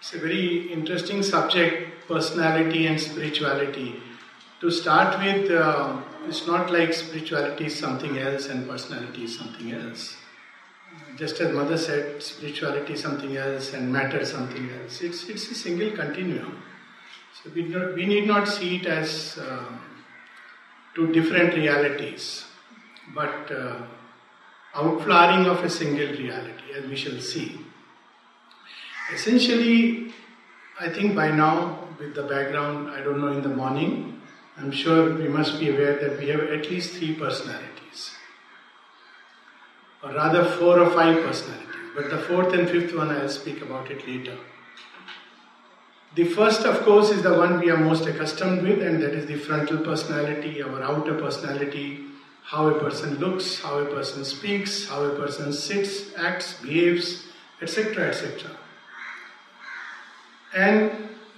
[0.00, 4.02] It's a very interesting subject, personality and spirituality.
[4.62, 9.72] To start with, uh, it's not like spirituality is something else and personality is something
[9.72, 10.16] else.
[11.18, 15.02] Just as Mother said, spirituality is something else and matter something else.
[15.02, 16.62] It's, it's a single continuum.
[17.42, 17.64] So we,
[17.94, 19.66] we need not see it as uh,
[20.94, 22.46] two different realities,
[23.14, 23.82] but uh,
[24.74, 27.60] outflowering of a single reality, as we shall see.
[29.12, 30.12] Essentially,
[30.78, 34.20] I think by now, with the background, I don't know, in the morning,
[34.56, 38.14] I'm sure we must be aware that we have at least three personalities,
[40.02, 41.66] or rather, four or five personalities.
[41.94, 44.36] But the fourth and fifth one, I'll speak about it later.
[46.14, 49.26] The first, of course, is the one we are most accustomed with, and that is
[49.26, 52.04] the frontal personality, our outer personality,
[52.42, 57.26] how a person looks, how a person speaks, how a person sits, acts, behaves,
[57.62, 58.08] etc.
[58.08, 58.50] etc.
[60.54, 60.90] And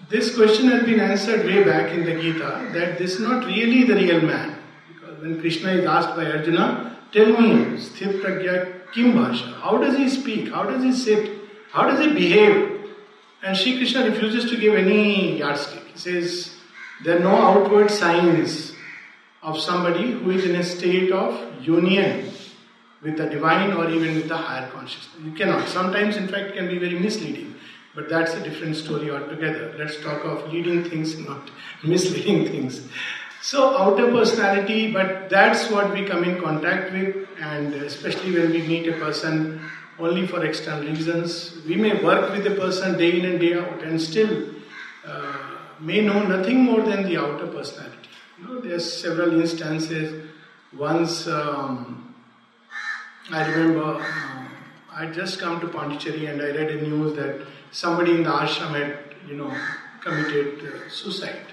[0.08, 3.84] this question has been answered way back in the Gita that this is not really
[3.84, 4.58] the real man.
[4.92, 9.96] Because when Krishna is asked by Arjuna, tell me, Sthit Pragya Kim Bhasha, how does
[9.96, 10.48] he speak?
[10.50, 11.30] How does he sit?
[11.70, 12.80] How does he behave?
[13.42, 15.84] And Sri Krishna refuses to give any yardstick.
[15.92, 16.54] He says,
[17.04, 18.74] there are no outward signs
[19.42, 22.30] of somebody who is in a state of union
[23.02, 25.24] with the divine or even with the higher consciousness.
[25.24, 25.68] You cannot.
[25.68, 27.51] Sometimes, in fact, can be very misleading.
[27.94, 29.74] But that's a different story altogether.
[29.78, 31.50] Let's talk of leading things, not
[31.84, 32.88] misleading things.
[33.42, 38.62] So, outer personality, but that's what we come in contact with, and especially when we
[38.62, 39.60] meet a person
[39.98, 41.56] only for external reasons.
[41.66, 44.48] We may work with a person day in and day out and still
[45.04, 48.08] uh, may know nothing more than the outer personality.
[48.38, 50.28] You know, there's several instances.
[50.76, 52.14] Once um,
[53.30, 54.44] I remember uh,
[54.94, 57.40] I just come to Pondicherry and I read a news that
[57.72, 59.52] somebody in the ashram had, you know,
[60.00, 61.46] committed uh, suicide.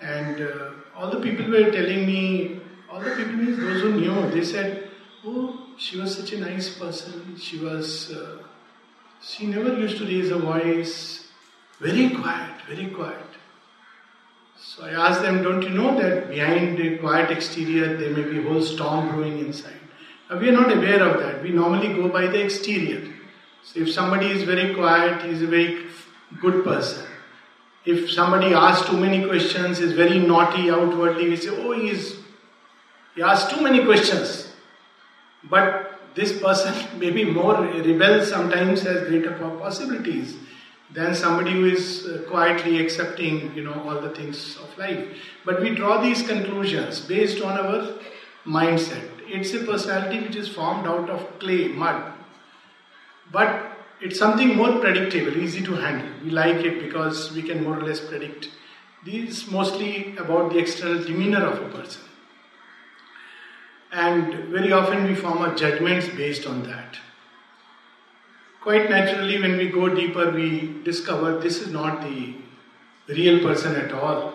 [0.00, 2.60] And uh, all the people were telling me,
[2.90, 4.90] all the people means those who knew, they said,
[5.24, 7.36] oh, she was such a nice person.
[7.38, 8.38] She was, uh,
[9.22, 11.28] she never used to raise her voice.
[11.80, 13.18] Very quiet, very quiet.
[14.56, 18.38] So I asked them, don't you know that behind a quiet exterior there may be
[18.38, 19.80] a whole storm brewing inside?
[20.30, 21.42] Now we are not aware of that.
[21.42, 23.13] We normally go by the exterior.
[23.64, 25.86] So if somebody is very quiet, he is a very
[26.40, 27.06] good person.
[27.84, 32.16] If somebody asks too many questions, is very naughty outwardly, we say, oh, he is,
[33.14, 34.52] he asks too many questions.
[35.44, 40.36] But this person may be more rebel sometimes has greater possibilities
[40.92, 45.04] than somebody who is uh, quietly accepting you know all the things of life
[45.44, 47.94] but we draw these conclusions based on our
[48.46, 52.13] mindset it's a personality which is formed out of clay mud
[53.36, 53.60] but
[54.00, 57.86] it's something more predictable easy to handle we like it because we can more or
[57.90, 58.50] less predict
[59.10, 62.04] these mostly about the external demeanor of a person
[63.94, 66.96] and very often we form our judgments based on that.
[68.60, 72.34] Quite naturally, when we go deeper, we discover this is not the
[73.08, 74.32] real person at all.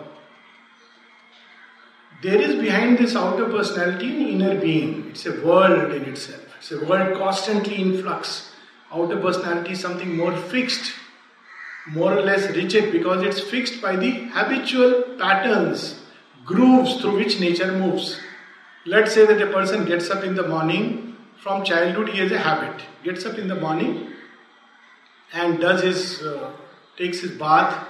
[2.22, 5.10] There is behind this outer personality an inner being.
[5.10, 6.44] It's a world in itself.
[6.58, 8.49] It's a world constantly in flux.
[8.92, 10.92] Outer personality is something more fixed,
[11.88, 16.00] more or less rigid, because it's fixed by the habitual patterns,
[16.44, 18.18] grooves through which nature moves.
[18.86, 22.38] Let's say that a person gets up in the morning, from childhood he has a
[22.38, 24.08] habit, gets up in the morning
[25.32, 26.50] and does his, uh,
[26.96, 27.86] takes his bath,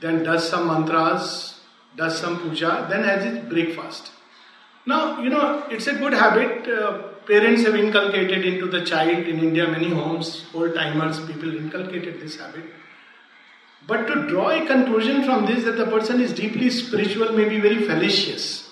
[0.00, 1.60] then does some mantras,
[1.96, 4.10] does some puja, then has his breakfast.
[4.86, 6.66] Now, you know, it's a good habit.
[6.66, 12.20] Uh, parents have inculcated into the child in India, many homes, old timers, people inculcated
[12.20, 12.64] this habit.
[13.86, 17.60] But to draw a conclusion from this that the person is deeply spiritual may be
[17.60, 18.70] very fallacious.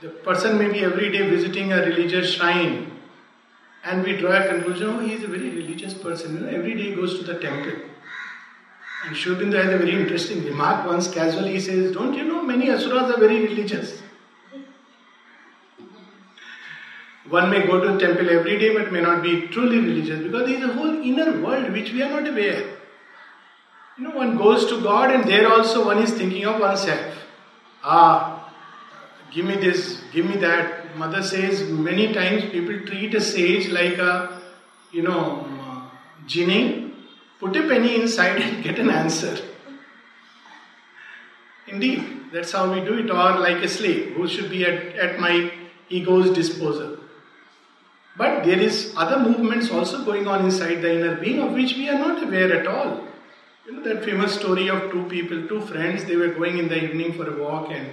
[0.00, 3.00] The person may be every day visiting a religious shrine,
[3.82, 6.34] and we draw a conclusion oh, he is a very religious person.
[6.34, 7.80] You know, every day he goes to the temple.
[9.06, 12.42] And Sri Aurobindo has a very interesting remark once casually he says, Don't you know
[12.42, 14.03] many asuras are very religious?
[17.28, 20.58] One may go to temple every day but may not be truly religious because there
[20.58, 22.76] is a whole inner world which we are not aware.
[23.96, 27.14] You know, one goes to God and there also one is thinking of oneself.
[27.82, 28.52] Ah,
[29.30, 30.96] give me this, give me that.
[30.96, 34.40] Mother says many times people treat a sage like a,
[34.92, 35.48] you know,
[36.26, 36.92] genie.
[37.40, 39.36] Put a penny inside and get an answer.
[41.66, 45.18] Indeed, that's how we do it, or like a slave who should be at, at
[45.18, 45.50] my
[45.88, 46.93] ego's disposal.
[48.16, 51.88] But there is other movements also going on inside the inner being of which we
[51.88, 53.00] are not aware at all.
[53.66, 56.84] You know that famous story of two people, two friends, they were going in the
[56.84, 57.92] evening for a walk and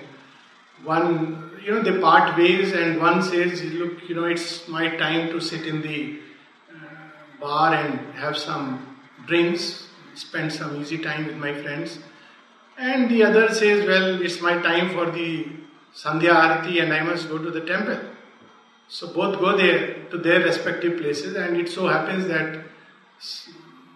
[0.83, 5.29] one, you know, they part ways and one says, look, you know, it's my time
[5.29, 6.19] to sit in the
[6.71, 8.97] uh, bar and have some
[9.27, 11.99] drinks, spend some easy time with my friends.
[12.77, 15.47] And the other says, well, it's my time for the
[15.95, 17.99] Sandhya Arati and I must go to the temple.
[18.93, 22.65] So both go there to their respective places, and it so happens that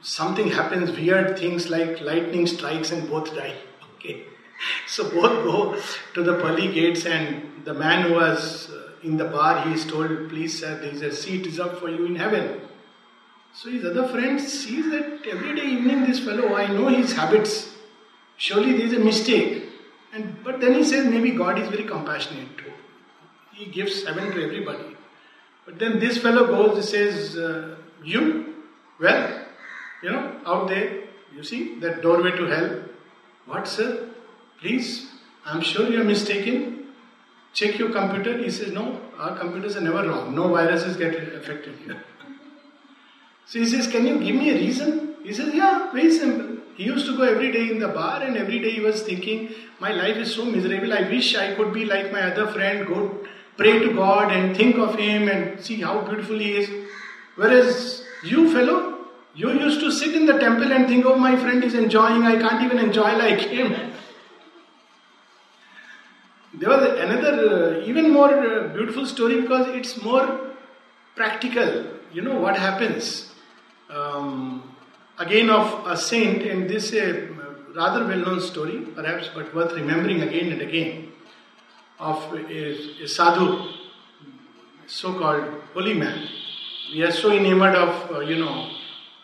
[0.01, 3.55] something happens, weird things like lightning strikes and both die.
[3.95, 4.23] Okay.
[4.87, 5.81] So both go
[6.13, 9.85] to the pearly gates, and the man who was uh, in the bar, he is
[9.85, 12.61] told, Please, sir, there is a seat is up for you in heaven.
[13.53, 17.73] So his other friend sees that every day evening, this fellow, I know his habits.
[18.37, 19.65] Surely there is a mistake.
[20.13, 22.74] And but then he says, maybe God is very compassionate too.
[23.55, 24.97] He gives heaven to everybody.
[25.65, 28.55] But then this fellow goes and says, uh, You,
[28.99, 29.45] well,
[30.03, 31.03] you know, out there,
[31.33, 32.81] you see that doorway to hell.
[33.45, 34.09] What, sir?
[34.59, 35.09] Please,
[35.45, 36.87] I'm sure you're mistaken.
[37.53, 38.37] Check your computer.
[38.37, 40.35] He says, No, our computers are never wrong.
[40.35, 42.03] No viruses get affected here.
[43.45, 45.15] so he says, Can you give me a reason?
[45.23, 46.57] He says, Yeah, very simple.
[46.75, 49.55] He used to go every day in the bar, and every day he was thinking,
[49.79, 50.91] My life is so miserable.
[50.91, 53.25] I wish I could be like my other friend, go
[53.57, 56.69] pray to God and think of Him and see how beautiful He is.
[57.35, 58.95] Whereas you, fellow,
[59.35, 62.37] you used to sit in the temple and think, oh, my friend is enjoying, I
[62.37, 63.91] can't even enjoy like him.
[66.53, 70.51] There was another, uh, even more uh, beautiful story because it's more
[71.15, 71.85] practical.
[72.13, 73.33] You know what happens?
[73.89, 74.73] Um,
[75.19, 77.27] again, of a saint, and this is a
[77.75, 81.11] rather well known story, perhaps, but worth remembering again and again
[81.99, 83.69] of a, a sadhu,
[84.87, 86.27] so called holy man.
[86.93, 88.69] We are so enamored of, uh, you know,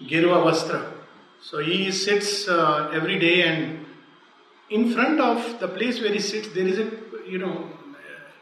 [0.02, 0.92] Gerua Vastra.
[1.42, 3.86] So he sits uh, every day and
[4.70, 6.90] in front of the place where he sits, there is a,
[7.28, 7.70] you know,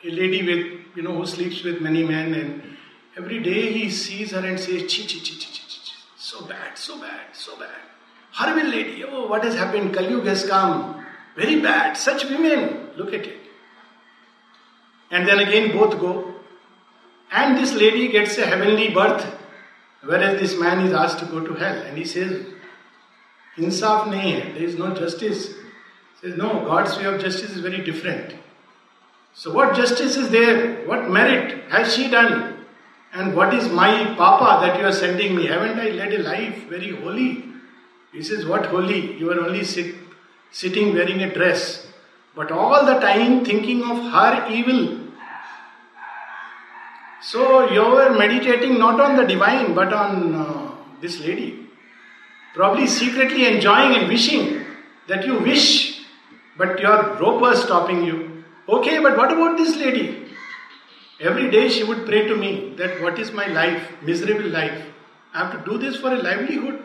[0.04, 2.78] a lady with, you know, who sleeps with many men and
[3.18, 6.78] every day he sees her and says, chi, chi, chi, chi, chi, chi, so bad,
[6.78, 7.82] so bad, so bad.
[8.32, 9.94] Horrible lady, oh, what has happened?
[9.94, 11.06] Kalyug has come.
[11.36, 11.98] Very bad.
[11.98, 13.39] Such women, look at it.
[15.12, 16.36] And then again both go.
[17.32, 19.26] And this lady gets a heavenly birth,
[20.04, 21.82] whereas this man is asked to go to hell.
[21.84, 22.46] And he says,
[23.58, 25.48] Insaf nahi hai, there is no justice.
[25.50, 28.36] He says, No, God's way of justice is very different.
[29.34, 30.88] So, what justice is there?
[30.88, 32.66] What merit has she done?
[33.14, 35.48] And what is my papa that you are sending me?
[35.48, 37.46] Haven't I led a life very holy?
[38.12, 39.18] He says, What holy?
[39.18, 39.96] You are only sit,
[40.52, 41.88] sitting wearing a dress,
[42.36, 44.99] but all the time thinking of her evil
[47.22, 50.72] so you were meditating not on the divine but on uh,
[51.02, 51.68] this lady.
[52.54, 54.66] Probably secretly enjoying and wishing
[55.08, 56.02] that you wish,
[56.58, 58.44] but your rope was stopping you.
[58.68, 60.26] Okay, but what about this lady?
[61.20, 64.86] Every day she would pray to me that what is my life, miserable life.
[65.34, 66.82] I have to do this for a livelihood.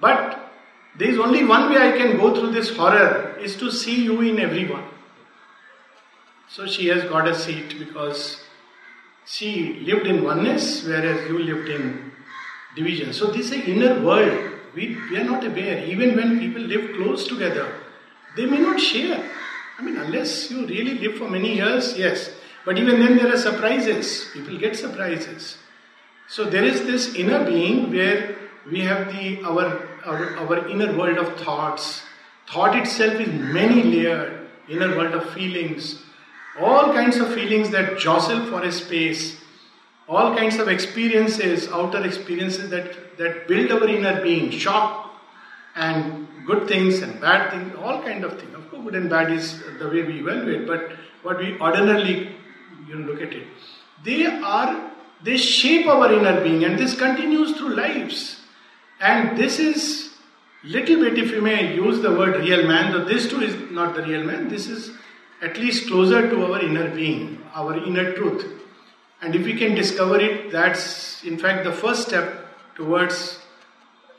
[0.00, 0.52] But
[0.96, 4.20] there is only one way I can go through this horror is to see you
[4.22, 4.84] in everyone.
[6.48, 8.40] So she has got a seat because
[9.26, 12.12] she lived in oneness, whereas you lived in
[12.76, 13.12] division.
[13.12, 14.52] So this is an inner world.
[14.74, 15.84] We, we are not aware.
[15.84, 17.74] Even when people live close together,
[18.36, 19.30] they may not share.
[19.78, 22.30] I mean, unless you really live for many years, yes.
[22.64, 24.28] But even then, there are surprises.
[24.32, 25.58] People get surprises.
[26.28, 28.36] So there is this inner being where
[28.70, 32.02] we have the our our, our inner world of thoughts.
[32.48, 34.48] Thought itself is many layered.
[34.68, 36.02] Inner world of feelings,
[36.60, 39.36] all kinds of feelings that jostle for a space,
[40.08, 45.14] all kinds of experiences, outer experiences that, that build our inner being, shock
[45.74, 48.54] and good things and bad things, all kind of things.
[48.54, 52.36] Of course, good and bad is the way we evaluate, but what we ordinarily
[52.88, 53.46] you know, look at it,
[54.04, 58.40] they are they shape our inner being, and this continues through lives.
[59.00, 60.10] And this is
[60.62, 63.94] little bit, if you may use the word real man, though this too is not
[63.94, 64.90] the real man, this is
[65.42, 68.46] at least closer to our inner being, our inner truth.
[69.20, 73.40] And if we can discover it, that's in fact the first step towards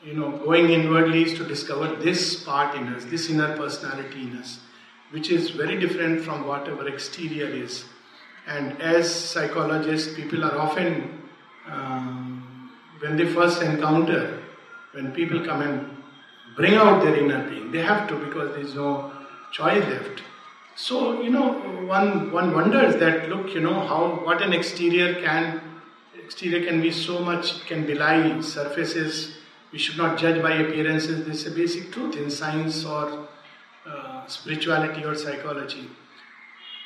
[0.04, 4.38] you know going inwardly is to discover this part in us, this inner personality in
[4.38, 4.60] us,
[5.12, 7.86] which is very different from what our exterior is.
[8.48, 11.22] And as psychologists, people are often
[11.70, 14.42] um, when they first encounter,
[14.94, 15.98] when people come and
[16.56, 19.12] bring out their inner being, they have to because there is no
[19.52, 20.22] choice left
[20.78, 21.54] so, you know,
[21.88, 25.60] one, one wonders that, look, you know, how, what an exterior can
[26.24, 29.38] exterior can be so much, can belie surfaces.
[29.72, 31.26] We should not judge by appearances.
[31.26, 33.28] This is a basic truth in science or
[33.88, 35.90] uh, spirituality or psychology.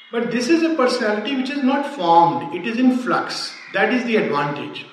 [0.10, 3.54] But this is a personality which is not formed, it is in flux.
[3.74, 4.86] That is the advantage.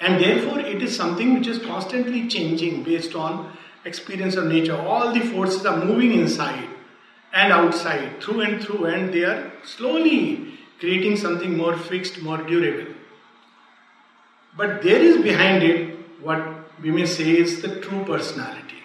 [0.00, 3.56] And therefore, it is something which is constantly changing based on
[3.86, 4.76] experience of nature.
[4.76, 6.68] All the forces are moving inside
[7.34, 12.94] and outside, through and through, and they are slowly creating something more fixed, more durable.
[14.56, 16.40] But there is behind it what
[16.80, 18.82] we may say is the true personality.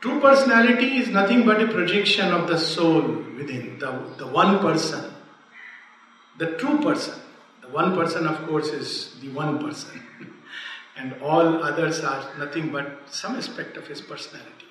[0.00, 3.00] True personality is nothing but a projection of the soul
[3.36, 5.12] within, the, the one person.
[6.38, 7.14] The true person.
[7.62, 10.00] The one person, of course, is the one person.
[10.96, 14.66] and all others are nothing but some aspect of his personality.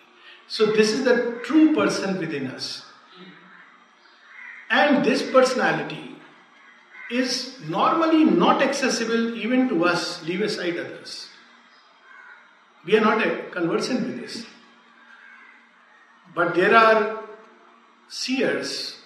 [0.48, 2.86] So, this is the true person within us.
[4.70, 6.16] And this personality
[7.12, 11.28] is normally not accessible even to us, leave aside others.
[12.86, 14.46] We are not conversant with this.
[16.36, 17.24] But there are
[18.10, 18.98] seers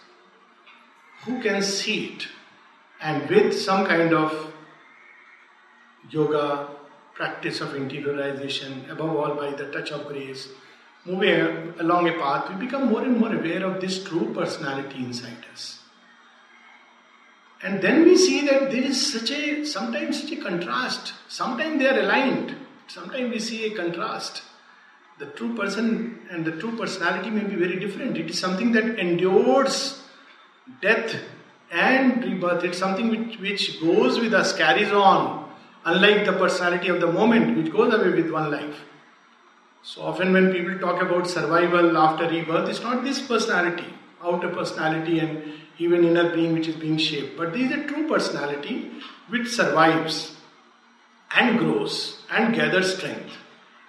[1.26, 2.28] who can see it
[3.02, 4.54] and with some kind of
[6.10, 6.70] yoga,
[7.14, 10.50] practice of interiorization, above all by the touch of grace,
[11.08, 15.46] moving along a path, we become more and more aware of this true personality inside
[15.54, 15.80] us.
[17.64, 21.14] And then we see that there is such a sometimes such a contrast.
[21.28, 22.56] Sometimes they are aligned.
[22.88, 24.44] Sometimes we see a contrast.
[25.18, 28.18] The true person and the true personality may be very different.
[28.18, 30.04] It is something that endures
[30.82, 31.16] death
[31.72, 32.64] and rebirth.
[32.64, 35.52] It's something which, which goes with us, carries on,
[35.86, 38.76] unlike the personality of the moment, which goes away with one life.
[39.84, 43.94] So often when people talk about survival after rebirth, it's not this personality,
[44.24, 48.08] outer personality and even inner being which is being shaped, but there is a true
[48.08, 48.92] personality
[49.30, 50.36] which survives
[51.36, 53.34] and grows and gathers strength.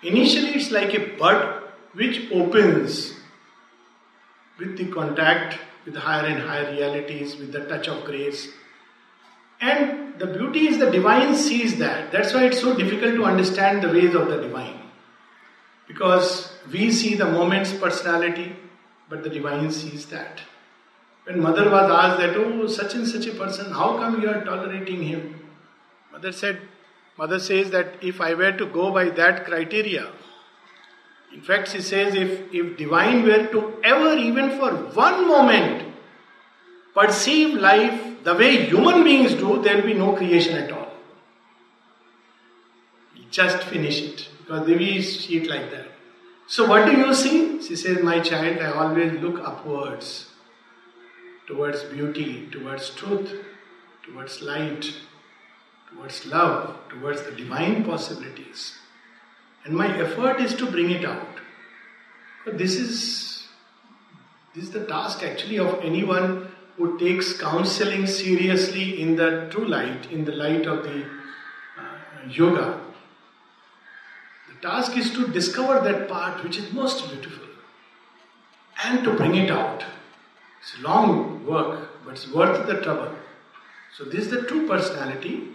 [0.02, 1.62] Initially, it's like a bud
[1.94, 3.14] which opens
[4.58, 8.48] with the contact with higher and higher realities, with the touch of grace.
[9.60, 12.12] And the beauty is the divine sees that.
[12.12, 14.77] That's why it's so difficult to understand the ways of the divine.
[15.88, 18.54] Because we see the moment's personality,
[19.08, 20.42] but the divine sees that.
[21.24, 24.44] When mother was asked that, oh, such and such a person, how come you are
[24.44, 25.40] tolerating him?
[26.12, 26.60] Mother said,
[27.16, 30.08] Mother says that if I were to go by that criteria,
[31.34, 35.94] in fact, she says if, if divine were to ever, even for one moment,
[36.94, 40.92] perceive life the way human beings do, there will be no creation at all.
[43.30, 44.27] Just finish it.
[44.48, 45.88] Because Devi see it like that.
[46.46, 47.62] So, what do you see?
[47.62, 50.30] She says, My child, I always look upwards,
[51.46, 53.30] towards beauty, towards truth,
[54.02, 54.90] towards light,
[55.92, 58.78] towards love, towards the divine possibilities.
[59.66, 61.40] And my effort is to bring it out.
[62.46, 63.48] But this is
[64.54, 70.10] this is the task actually of anyone who takes counseling seriously in the true light,
[70.10, 72.80] in the light of the uh, yoga.
[74.62, 77.46] Task is to discover that part which is most beautiful
[78.84, 79.84] and to bring it out.
[80.60, 83.14] It's a long work, but it's worth the trouble.
[83.96, 85.48] So, this is the true personality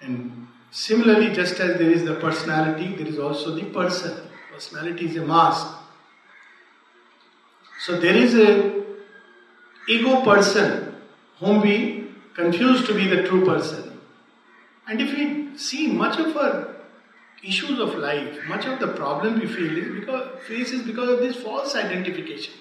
[0.00, 4.28] and similarly, just as there is the personality, there is also the person.
[4.52, 5.66] Personality is a mask.
[7.84, 8.84] So there is a
[9.88, 10.96] ego person
[11.38, 14.00] whom we confuse to be the true person.
[14.88, 16.75] And if we see much of our
[17.42, 21.18] issues of life, much of the problem we feel is because face is because of
[21.20, 22.54] this false identification.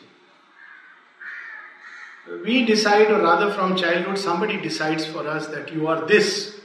[2.44, 6.60] We decide, or rather from childhood, somebody decides for us that you are this,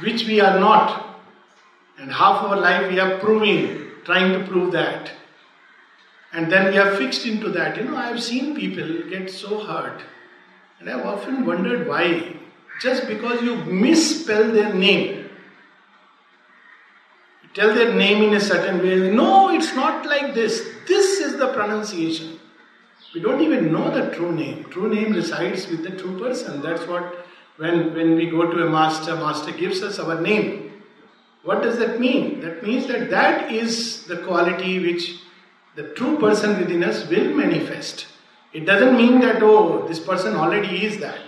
[0.00, 1.20] which we are not.
[1.98, 5.12] And half our life we are proving, trying to prove that.
[6.32, 7.76] And then we are fixed into that.
[7.76, 10.00] You know, I have seen people get so hurt.
[10.80, 12.36] And I've often wondered why.
[12.82, 15.23] Just because you misspell their name.
[17.54, 19.10] Tell their name in a certain way.
[19.10, 20.68] No, it's not like this.
[20.88, 22.40] This is the pronunciation.
[23.14, 24.64] We don't even know the true name.
[24.70, 26.60] True name resides with the true person.
[26.62, 27.24] That's what
[27.56, 30.82] when, when we go to a master, master gives us our name.
[31.44, 32.40] What does that mean?
[32.40, 35.20] That means that that is the quality which
[35.76, 38.06] the true person within us will manifest.
[38.52, 41.20] It doesn't mean that, oh, this person already is that.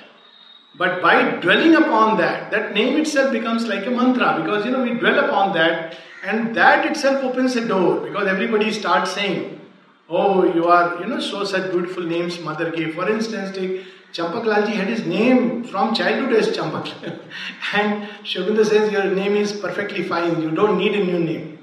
[0.78, 4.83] But by dwelling upon that, that name itself becomes like a mantra because you know
[4.83, 9.61] we dwell upon that and that itself opens a door because everybody starts saying,
[10.09, 12.95] Oh, you are, you know, so such beautiful names mother gave.
[12.95, 16.92] For instance, take Champaklalji had his name from childhood as Champak.
[17.75, 21.59] and Sri Aurobindo says, Your name is perfectly fine, you don't need a new name.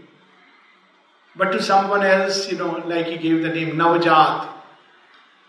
[1.35, 4.49] But to someone else, you know, like he gave the name Navajat.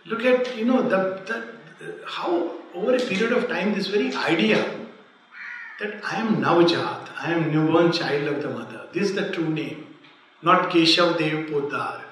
[0.07, 4.65] Look at, you know, the, the, how over a period of time this very idea
[5.81, 8.84] that I am Navajat, I am newborn child of the mother.
[8.95, 9.87] This is the true name,
[10.41, 12.03] not Keshav Dev Podar.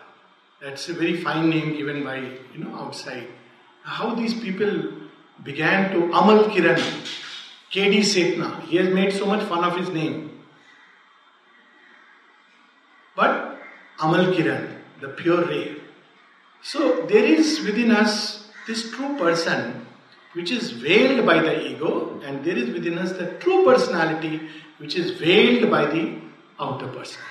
[0.60, 3.28] That's a very fine name given by, you know, outside
[3.82, 4.92] how these people
[5.44, 6.80] began to Amal Kiran,
[7.70, 8.00] K.D.
[8.00, 8.62] Sethna.
[8.64, 10.40] He has made so much fun of his name.
[13.14, 13.58] But
[14.00, 15.76] Amal Kiran, the pure ray.
[16.62, 19.86] So there is within us this true person
[20.32, 24.48] which is veiled by the ego, and there is within us the true personality
[24.78, 26.18] which is veiled by the
[26.58, 27.28] outer personality.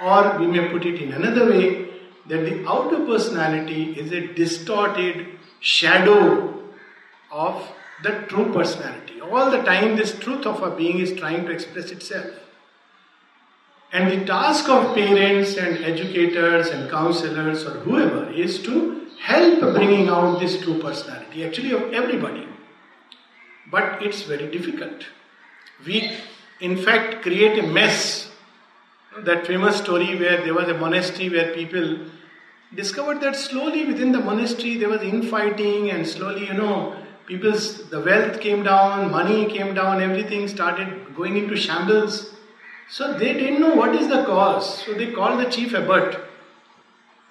[0.00, 1.88] Or we may put it in another way
[2.26, 5.26] that the outer personality is a distorted
[5.60, 6.62] shadow
[7.30, 7.68] of
[8.02, 9.20] the true personality.
[9.20, 12.26] All the time, this truth of a being is trying to express itself.
[13.92, 20.08] And the task of parents and educators and counselors or whoever is to help bringing
[20.08, 22.46] out this true personality, actually, of everybody.
[23.70, 25.06] But it's very difficult.
[25.86, 26.16] We,
[26.60, 28.21] in fact, create a mess.
[29.20, 31.98] That famous story where there was a monastery where people
[32.74, 38.00] discovered that slowly within the monastery there was infighting and slowly you know people's the
[38.00, 42.32] wealth came down money came down everything started going into shambles.
[42.88, 44.82] So they didn't know what is the cause.
[44.84, 46.18] So they called the chief abbot.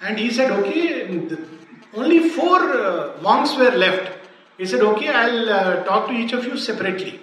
[0.01, 1.27] And he said okay
[1.93, 4.11] only four uh, monks were left.
[4.59, 7.19] He said okay i'll uh, talk to each of you separately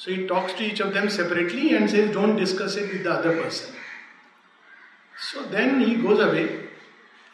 [0.00, 3.12] so he talks to each of them separately and says don't discuss it with the
[3.18, 3.78] other person
[5.20, 6.68] so then he goes away,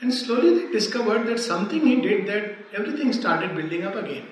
[0.00, 4.26] and slowly they discovered that something he did that everything started building up again.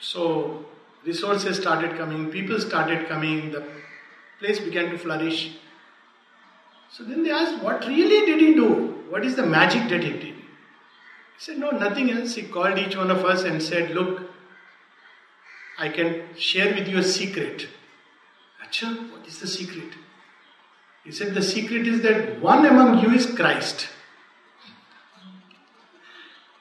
[0.00, 0.66] So
[1.04, 3.64] resources started coming, people started coming, the
[4.40, 5.56] place began to flourish.
[6.90, 9.04] So then they asked, What really did he do?
[9.08, 10.22] What is the magic that he did?
[10.22, 10.34] He
[11.38, 12.34] said, No, nothing else.
[12.34, 14.27] He called each one of us and said, Look,
[15.78, 17.68] I can share with you a secret.
[18.64, 19.92] Acha, what is the secret?
[21.04, 23.88] He said, The secret is that one among you is Christ.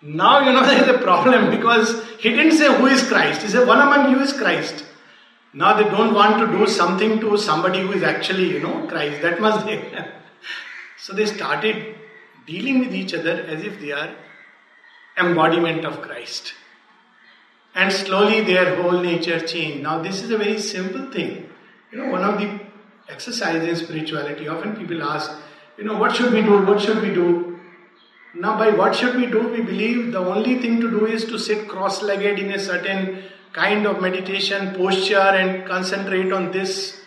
[0.01, 3.41] Now you know there is a problem because he didn't say who is Christ.
[3.41, 4.85] He said, One among you is Christ.
[5.53, 9.21] Now they don't want to do something to somebody who is actually, you know, Christ.
[9.23, 9.81] That must be.
[10.97, 11.95] so they started
[12.45, 14.13] dealing with each other as if they are
[15.17, 16.53] embodiment of Christ.
[17.77, 19.83] And slowly their whole nature changed.
[19.83, 21.47] Now, this is a very simple thing.
[21.91, 22.59] You know, one of the
[23.07, 24.47] exercises in spirituality.
[24.47, 25.31] Often people ask,
[25.77, 26.65] you know, what should we do?
[26.65, 27.59] What should we do?
[28.33, 29.47] Now, by what should we do?
[29.49, 33.23] We believe the only thing to do is to sit cross legged in a certain
[33.53, 36.99] kind of meditation posture and concentrate on this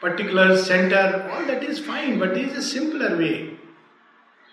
[0.00, 1.28] particular center.
[1.32, 3.56] All that is fine, but there is a simpler way.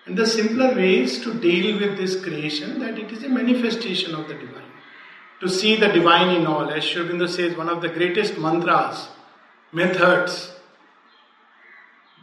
[0.06, 4.14] And the simpler way is to deal with this creation that it is a manifestation
[4.14, 4.73] of the divine.
[5.44, 6.70] To see the divine in all.
[6.70, 9.10] As Aurobindo says, one of the greatest mantras,
[9.74, 10.54] methods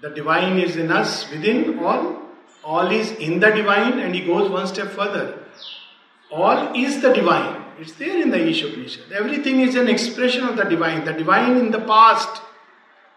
[0.01, 2.23] the divine is in us, within all.
[2.65, 5.39] All is in the divine, and he goes one step further.
[6.31, 7.63] All is the divine.
[7.79, 9.13] It's there in the Ishopanishad.
[9.13, 11.05] Everything is an expression of the divine.
[11.05, 12.43] The divine in the past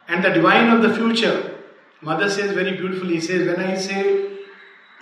[0.10, 1.56] and the divine of the future.
[2.02, 4.40] Mother says very beautifully, he says, when I say,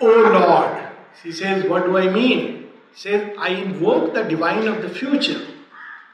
[0.00, 0.88] Oh Lord,
[1.22, 2.61] she says, what do I mean?
[2.94, 5.40] Says, I invoke the divine of the future.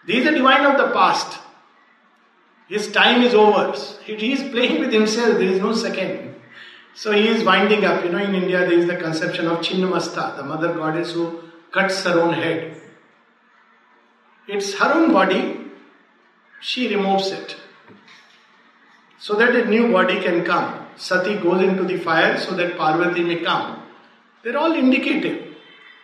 [0.06, 1.38] This is the divine of the past.
[2.68, 3.76] His time is over.
[4.04, 6.36] He is playing with himself, there is no second.
[6.94, 8.04] So he is winding up.
[8.04, 11.40] You know, in India there is the conception of Chinnamasta, the mother goddess who
[11.72, 12.80] cuts her own head.
[14.46, 15.60] It's her own body,
[16.60, 17.56] she removes it.
[19.18, 20.86] So that a new body can come.
[20.96, 23.82] Sati goes into the fire so that Parvati may come.
[24.42, 25.47] They're all indicative.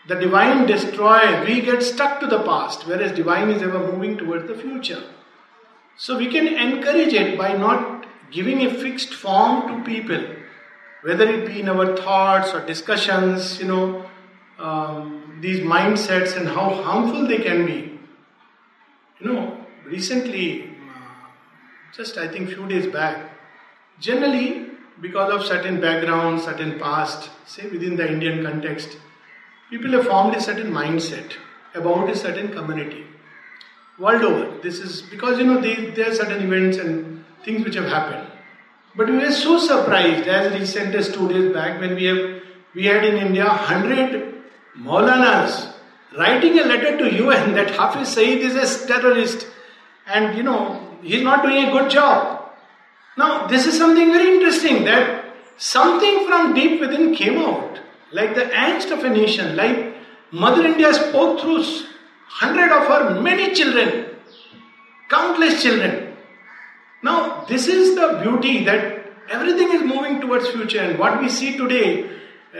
[0.06, 4.46] The divine destroys, we get stuck to the past, whereas divine is ever moving towards
[4.46, 5.02] the future.
[5.96, 10.22] So we can encourage it by not giving a fixed form to people,
[11.02, 14.04] whether it be in our thoughts or discussions, you know,
[14.58, 17.98] um, these mindsets and how harmful they can be.
[19.20, 21.28] You know, recently, uh,
[21.96, 23.30] just I think few days back,
[24.00, 24.66] generally
[25.00, 28.96] because of certain background, certain past, say within the Indian context,
[29.74, 31.32] people have formed a certain mindset
[31.74, 33.04] about a certain community
[33.98, 34.44] world over.
[34.66, 38.28] This is because you know they, there are certain events and things which have happened.
[38.96, 42.42] But we were so surprised as recent as two days back when we have
[42.74, 44.34] we had in India hundred
[44.78, 45.72] Maulanas
[46.16, 49.48] writing a letter to UN that Hafiz Saeed is a terrorist
[50.06, 50.60] and you know
[51.02, 52.52] he's not doing a good job.
[53.16, 55.24] Now, this is something very interesting that
[55.56, 57.78] something from deep within came out,
[58.12, 59.94] like the angst of a nation, like
[60.30, 61.64] Mother India spoke through
[62.26, 64.16] hundred of her many children,
[65.08, 66.16] countless children.
[67.02, 71.56] Now, this is the beauty that everything is moving towards future, and what we see
[71.56, 72.10] today,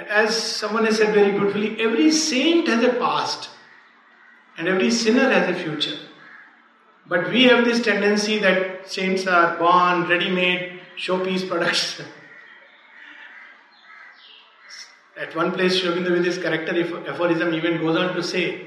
[0.09, 3.49] as someone has said very beautifully, every saint has a past,
[4.57, 5.99] and every sinner has a future.
[7.07, 12.03] But we have this tendency that saints are born, ready made, showpiece products.
[15.17, 16.73] At one place, Sri Aurobindo with his character
[17.09, 18.67] aphorism even goes on to say,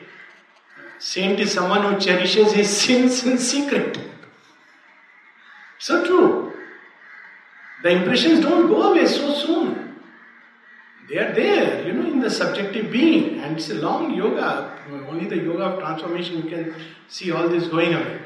[0.99, 3.99] Saint is someone who cherishes his sins in secret.
[5.79, 6.53] So true.
[7.83, 9.95] The impressions don't go away so soon.
[11.09, 14.77] They are there, you know, in the subjective being, and it's a long yoga.
[15.07, 16.75] Only the yoga of transformation you can
[17.07, 18.19] see all this going away.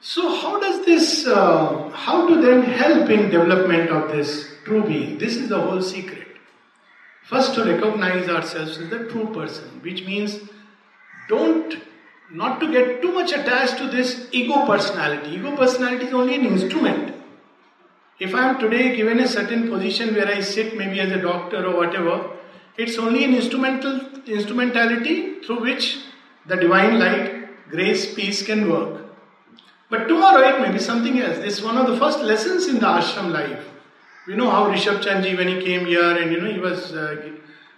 [0.00, 5.18] So, how does this, uh, how to then help in development of this true being?
[5.18, 6.26] This is the whole secret.
[7.24, 10.38] First, to recognize ourselves as the true person, which means
[11.28, 11.76] don't
[12.30, 15.30] not to get too much attached to this ego personality.
[15.36, 17.14] Ego personality is only an instrument.
[18.18, 21.64] If I am today given a certain position where I sit, maybe as a doctor
[21.64, 22.30] or whatever,
[22.76, 25.98] it's only an instrumental instrumentality through which
[26.46, 29.02] the divine light, grace, peace can work.
[29.88, 31.38] But tomorrow it may be something else.
[31.38, 33.64] This is one of the first lessons in the ashram life.
[34.26, 37.30] We know how Rishabh Chandji, when he came here, and you know, he was, uh,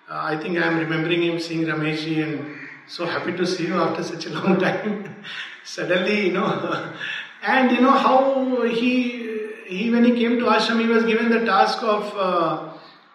[0.09, 2.57] uh, I think I am remembering him seeing Rameshji, and
[2.87, 5.17] so happy to see you after such a long time.
[5.65, 6.93] Suddenly, you know,
[7.43, 11.45] and you know how he, he, when he came to ashram, he was given the
[11.45, 12.73] task of uh,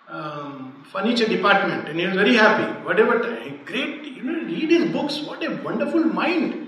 [0.08, 2.84] um, furniture department, and he was very happy.
[2.86, 3.19] Whatever,
[3.65, 5.22] great, you know, read his books.
[5.22, 6.63] What a wonderful mind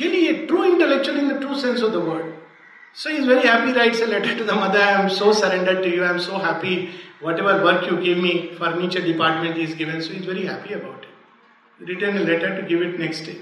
[0.00, 2.35] really a true intellectual in the true sense of the word.
[2.98, 5.90] So he's very happy, writes a letter to the mother, I am so surrendered to
[5.94, 10.14] you, I am so happy, whatever work you give me, furniture department is given, so
[10.14, 11.86] he's very happy about it.
[11.86, 13.36] Written a letter to give it next day.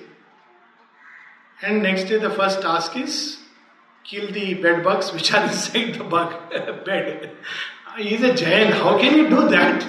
[1.62, 3.38] And next day the first task is
[4.02, 6.50] kill the bed bugs which are inside the bug
[6.84, 7.30] bed.
[7.96, 9.88] He's a giant, how can you do that?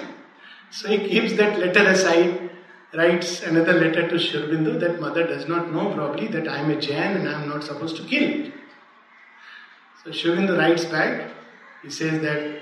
[0.70, 2.52] So he keeps that letter aside
[2.94, 6.80] writes another letter to Aurobindo that mother does not know probably that I am a
[6.80, 8.54] Jain and I am not supposed to kill it.
[10.06, 11.32] So Aurobindo writes back,
[11.82, 12.62] he says that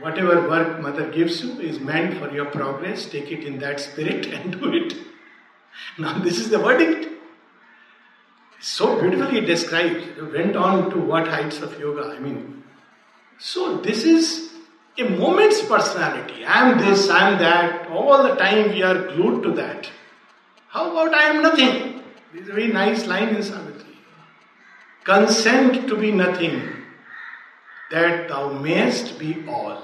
[0.00, 4.26] whatever work mother gives you is meant for your progress, take it in that spirit
[4.34, 4.94] and do it.
[5.98, 7.06] Now this is the verdict.
[8.60, 12.16] So beautifully described, went on to what heights of yoga.
[12.16, 12.64] I mean,
[13.38, 14.52] so this is
[14.98, 16.44] a moment's personality.
[16.44, 17.88] I am this, I am that.
[17.88, 19.88] All the time we are glued to that.
[20.66, 22.02] How about I am nothing?
[22.32, 23.67] This is a very nice line in.
[25.04, 26.62] Consent to be nothing,
[27.90, 29.82] that thou mayest be all.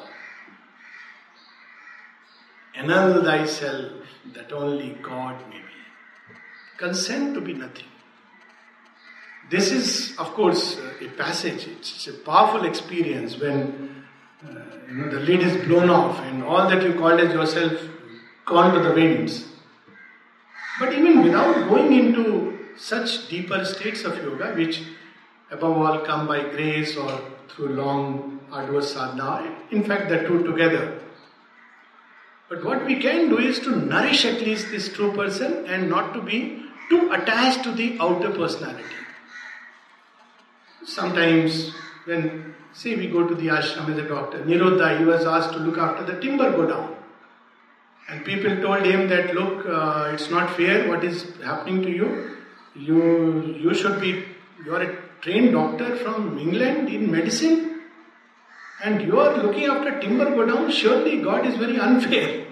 [2.74, 3.92] Annul thyself,
[4.34, 5.64] that only God may be.
[6.76, 7.86] Consent to be nothing.
[9.50, 11.66] This is, of course, a passage.
[11.66, 14.04] It's a powerful experience when
[14.42, 17.80] uh, you know, the lid is blown off and all that you called as yourself
[18.44, 19.46] gone to the winds.
[20.80, 24.82] But even without going into such deeper states of yoga, which
[25.54, 31.00] above all come by grace or through long, arduous sadhana, in fact, the two together.
[32.48, 36.12] But what we can do is to nourish at least this true person and not
[36.14, 38.84] to be too attached to the outer personality.
[40.84, 41.72] Sometimes,
[42.04, 44.38] when Say we go to the ashram as a doctor.
[44.38, 46.96] Nirodha, he was asked to look after the timber godown.
[48.08, 52.36] And people told him that, look, uh, it's not fair what is happening to you.
[52.74, 54.24] You, you should be,
[54.64, 57.80] you are a trained doctor from England in medicine.
[58.84, 60.70] And you are looking after timber godown.
[60.70, 62.46] Surely God is very unfair.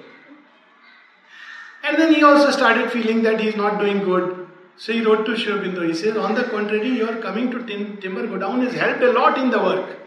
[1.84, 4.46] And then he also started feeling that he is not doing good.
[4.76, 8.26] So he wrote to Sri He says, on the contrary, your coming to tim- timber
[8.26, 9.98] godown has helped a lot in the work.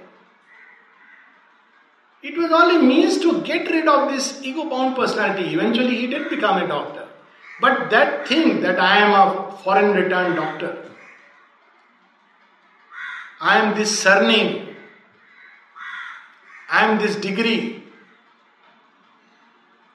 [2.24, 5.54] It was all a means to get rid of this ego bound personality.
[5.54, 7.08] Eventually, he did become a doctor.
[7.62, 10.85] But that thing that I am a foreign returned doctor,
[13.52, 14.76] I am this surname,
[16.68, 17.84] I am this degree,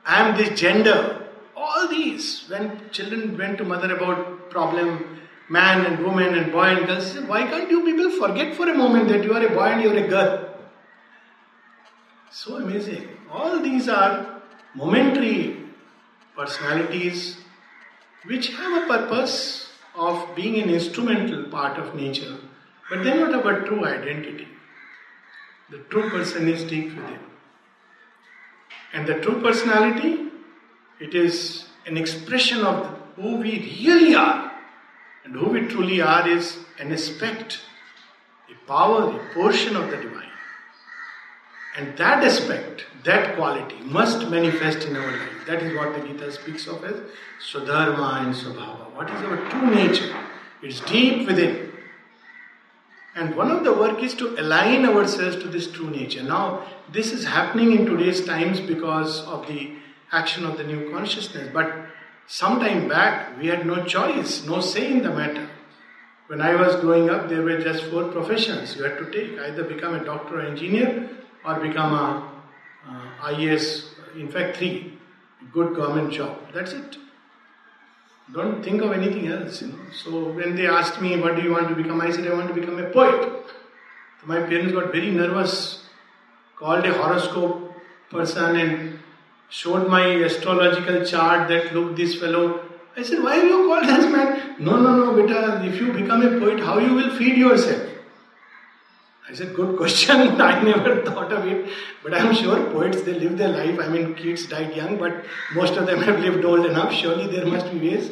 [0.07, 6.05] I am this gender, all these, when children went to mother about problem, man and
[6.05, 9.25] woman and boy and girl, said, why can't you people forget for a moment that
[9.25, 10.55] you are a boy and you are a girl?
[12.31, 13.09] So amazing.
[13.33, 14.43] All these are
[14.77, 15.57] momentary
[16.37, 17.37] personalities
[18.27, 22.37] which have a purpose of being an instrumental part of nature,
[22.91, 24.49] but they're not our true identity.
[25.71, 27.21] The true person is deep within.
[28.93, 30.31] And the true personality,
[30.99, 34.53] it is an expression of who we really are.
[35.25, 37.61] And who we truly are is an aspect,
[38.51, 40.27] a power, a portion of the divine.
[41.77, 45.47] And that aspect, that quality must manifest in our life.
[45.47, 46.97] That is what the Gita speaks of as
[47.41, 48.93] Swadharma and Swabhava.
[48.95, 50.17] What is our true nature?
[50.63, 51.70] It's deep within.
[53.15, 56.23] And one of the work is to align ourselves to this true nature.
[56.23, 59.73] Now, this is happening in today's times because of the
[60.13, 61.51] action of the new consciousness.
[61.53, 61.75] But
[62.27, 65.49] some time back, we had no choice, no say in the matter.
[66.29, 69.65] When I was growing up, there were just four professions you had to take either
[69.65, 71.11] become a doctor or engineer
[71.45, 72.31] or become a
[72.89, 74.97] uh, IAS, in fact, three
[75.53, 76.39] good government job.
[76.55, 76.97] That's it.
[78.33, 79.79] Don't think of anything else, you know.
[79.93, 82.01] So when they asked me, What do you want to become?
[82.01, 83.23] I said, I want to become a poet.
[84.21, 85.85] So my parents got very nervous,
[86.57, 87.75] called a horoscope
[88.11, 88.99] person and
[89.49, 92.61] showed my astrological chart that look this fellow.
[92.97, 94.57] I said, Why are you called this man?
[94.59, 97.89] No, no, no, beta, if you become a poet, how you will feed yourself?
[99.31, 100.17] I said, good question.
[100.41, 101.71] I never thought of it.
[102.03, 103.79] But I'm sure poets, they live their life.
[103.79, 106.93] I mean, Keats died young, but most of them have lived old enough.
[106.93, 108.11] Surely there must be ways.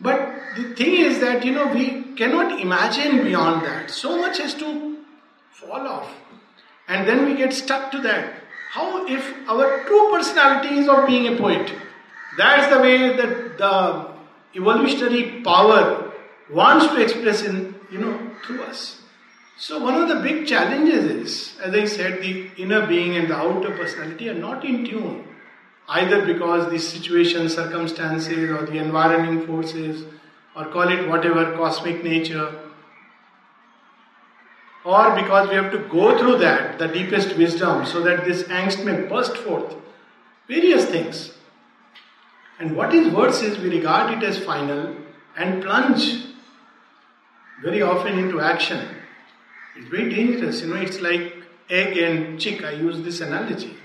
[0.00, 3.90] But the thing is that, you know, we cannot imagine beyond that.
[3.90, 4.98] So much has to
[5.50, 6.10] fall off.
[6.86, 8.34] And then we get stuck to that.
[8.70, 11.72] How if our true personality is of being a poet?
[12.36, 14.08] That's the way that the
[14.54, 16.12] evolutionary power
[16.50, 19.00] wants to express in, you know, through us.
[19.58, 23.34] So, one of the big challenges is, as I said, the inner being and the
[23.34, 25.24] outer personality are not in tune,
[25.88, 30.04] either because the situation, circumstances, or the environment forces,
[30.54, 32.52] or call it whatever, cosmic nature,
[34.84, 38.84] or because we have to go through that, the deepest wisdom, so that this angst
[38.84, 39.74] may burst forth.
[40.46, 41.32] Various things.
[42.58, 44.96] And what is worse is we regard it as final
[45.36, 46.24] and plunge
[47.62, 48.98] very often into action
[49.78, 51.36] it's very dangerous, you know, it's like
[51.70, 52.64] egg and chick.
[52.64, 53.76] I use this analogy.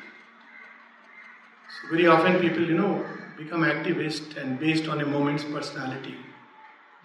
[1.89, 3.05] Very often people, you know,
[3.37, 6.15] become activists and based on a moment's personality.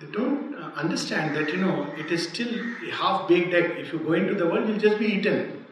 [0.00, 3.72] They don't uh, understand that, you know, it is still a half baked egg.
[3.78, 5.66] If you go into the world, you'll just be eaten.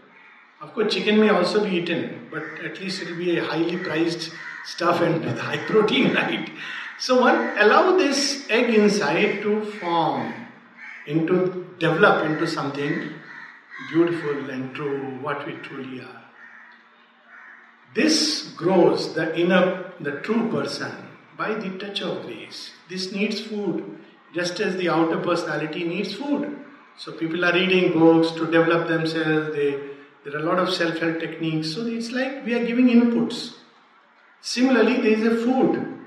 [0.60, 3.76] Of course, chicken may also be eaten, but at least it will be a highly
[3.76, 4.32] prized
[4.64, 6.50] stuff and with high protein, right?
[6.98, 10.32] So one allow this egg inside to form
[11.06, 13.12] into develop into something
[13.90, 16.25] beautiful and true, what we truly are.
[17.96, 20.92] This grows the inner, the true person
[21.38, 22.72] by the touch of grace.
[22.90, 23.98] This needs food,
[24.34, 26.58] just as the outer personality needs food.
[26.98, 29.56] So people are reading books to develop themselves.
[29.56, 29.80] They,
[30.24, 31.74] there are a lot of self-help techniques.
[31.74, 33.54] So it's like we are giving inputs.
[34.42, 35.98] Similarly, there is a food,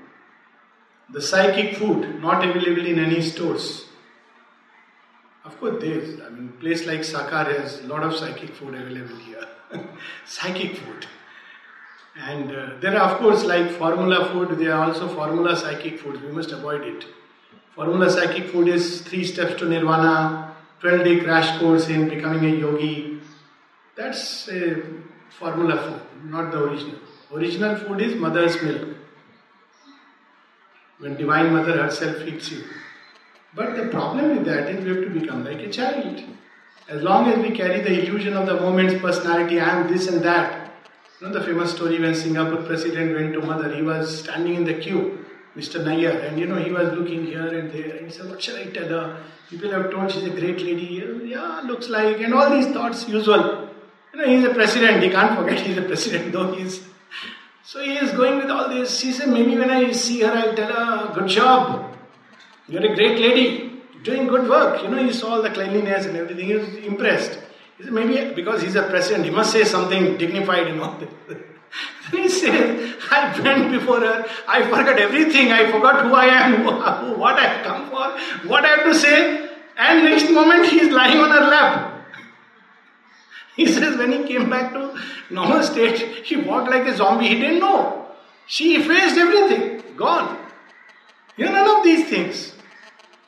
[1.10, 3.86] the psychic food, not available in any stores.
[5.44, 9.16] Of course, there's, I mean, place like Sakar has a lot of psychic food available
[9.16, 9.48] here.
[10.24, 11.06] psychic food.
[12.16, 16.22] And uh, there are, of course, like formula food, there are also formula psychic food.
[16.22, 17.04] We must avoid it.
[17.74, 22.56] Formula psychic food is three steps to nirvana, 12 day crash course in becoming a
[22.56, 23.20] yogi.
[23.96, 24.82] That's a
[25.38, 26.98] formula food, not the original.
[27.32, 28.88] Original food is mother's milk.
[30.98, 32.64] When Divine Mother herself feeds you.
[33.54, 36.22] But the problem with that is we have to become like a child.
[36.88, 40.22] As long as we carry the illusion of the moment's personality, I am this and
[40.22, 40.69] that.
[41.20, 44.64] You know the famous story when Singapore president went to mother, he was standing in
[44.64, 45.22] the queue,
[45.54, 45.84] Mr.
[45.84, 48.56] Nair, and you know he was looking here and there, and he said, What shall
[48.56, 49.22] I tell her?
[49.50, 51.04] People have told she's a great lady.
[51.26, 53.68] Yeah, looks like, and all these thoughts usual.
[54.14, 56.82] You know, he's a president, he can't forget he's a president, though he's.
[57.64, 58.98] So he is going with all this.
[58.98, 61.94] He said, Maybe when I see her, I'll tell her, Good job.
[62.66, 64.82] You're a great lady, doing good work.
[64.82, 66.46] You know, you saw all the cleanliness and everything.
[66.46, 67.38] He was impressed.
[67.88, 71.38] Maybe because he's a president, he must say something dignified and all this.
[72.10, 76.64] he said, I went before her, I forgot everything, I forgot who I am,
[77.18, 80.92] what I have come for, what I have to say, and next moment he is
[80.92, 81.86] lying on her lap.
[83.56, 87.34] He says when he came back to normal state, he walked like a zombie, he
[87.34, 88.06] didn't know.
[88.46, 90.38] She effaced everything, gone.
[91.36, 92.52] You're none of these things.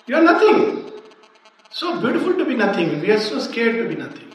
[0.07, 0.91] You are nothing.
[1.71, 3.01] So beautiful to be nothing.
[3.01, 4.32] We are so scared to be nothing.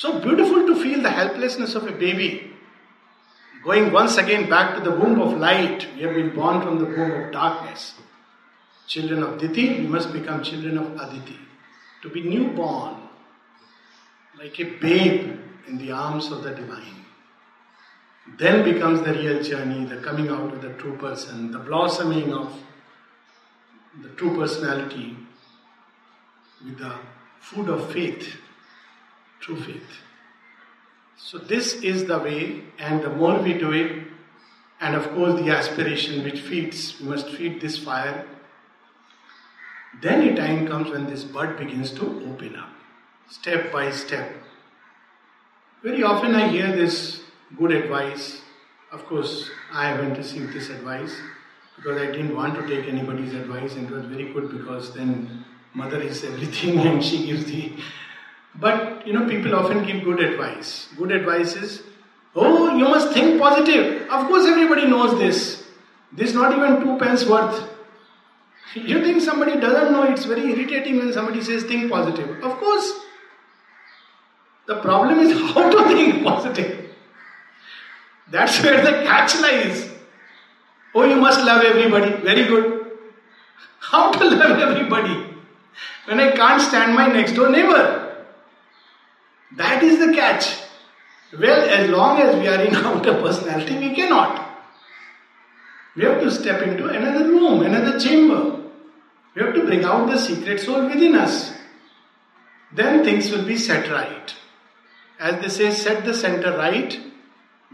[0.00, 2.52] So beautiful to feel the helplessness of a baby.
[3.62, 6.86] Going once again back to the womb of light, we have been born from the
[6.86, 7.96] womb of darkness.
[8.86, 11.36] Children of Diti, we must become children of Aditi.
[12.00, 12.96] To be newborn,
[14.38, 17.04] like a babe in the arms of the divine.
[18.38, 22.58] Then becomes the real journey, the coming out of the true person, the blossoming of
[24.02, 25.14] the true personality
[26.64, 26.94] with the
[27.40, 28.38] food of faith,
[29.40, 29.90] true faith.
[31.16, 34.04] So, this is the way, and the more we do it,
[34.80, 38.26] and of course, the aspiration which feeds, we must feed this fire.
[40.00, 42.70] Then a time comes when this bud begins to open up,
[43.28, 44.32] step by step.
[45.82, 47.22] Very often I hear this
[47.58, 48.40] good advice.
[48.92, 51.14] Of course, I haven't received this advice
[51.76, 55.44] because I didn't want to take anybody's advice, and it was very good because then
[55.74, 57.72] mother is everything and she gives the
[58.60, 60.88] but you know, people often give good advice.
[60.96, 61.82] Good advice is,
[62.34, 64.02] oh, you must think positive.
[64.02, 65.64] Of course, everybody knows this.
[66.12, 67.68] This is not even two pence worth.
[68.74, 72.40] You think somebody doesn't know, it's very irritating when somebody says think positive.
[72.44, 72.92] Of course.
[74.68, 76.90] The problem is how to think positive.
[78.30, 79.90] That's where the catch lies.
[80.94, 82.12] Oh, you must love everybody.
[82.22, 82.92] Very good.
[83.80, 85.26] How to love everybody?
[86.04, 87.99] When I can't stand my next door neighbor.
[89.56, 90.56] That is the catch.
[91.38, 94.48] Well, as long as we are in outer personality, we cannot.
[95.96, 98.60] We have to step into another room, another chamber.
[99.34, 101.52] We have to bring out the secret soul within us.
[102.72, 104.34] Then things will be set right.
[105.18, 106.98] As they say, set the center right,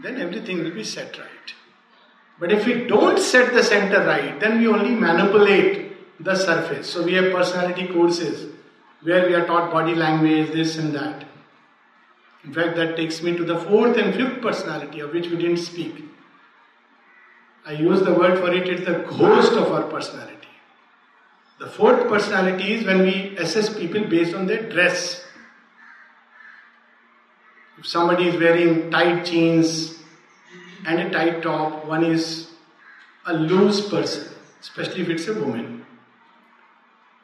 [0.01, 1.53] then everything will be set right.
[2.39, 6.89] But if we don't set the center right, then we only manipulate the surface.
[6.89, 8.51] So we have personality courses
[9.01, 11.25] where we are taught body language, this and that.
[12.47, 15.57] In fact, that takes me to the fourth and fifth personality of which we didn't
[15.57, 16.01] speak.
[17.65, 20.47] I use the word for it, it's the ghost of our personality.
[21.59, 25.25] The fourth personality is when we assess people based on their dress.
[27.77, 29.99] If somebody is wearing tight jeans
[30.85, 32.47] and a tight top, one is
[33.25, 35.85] a loose person, especially if it's a woman.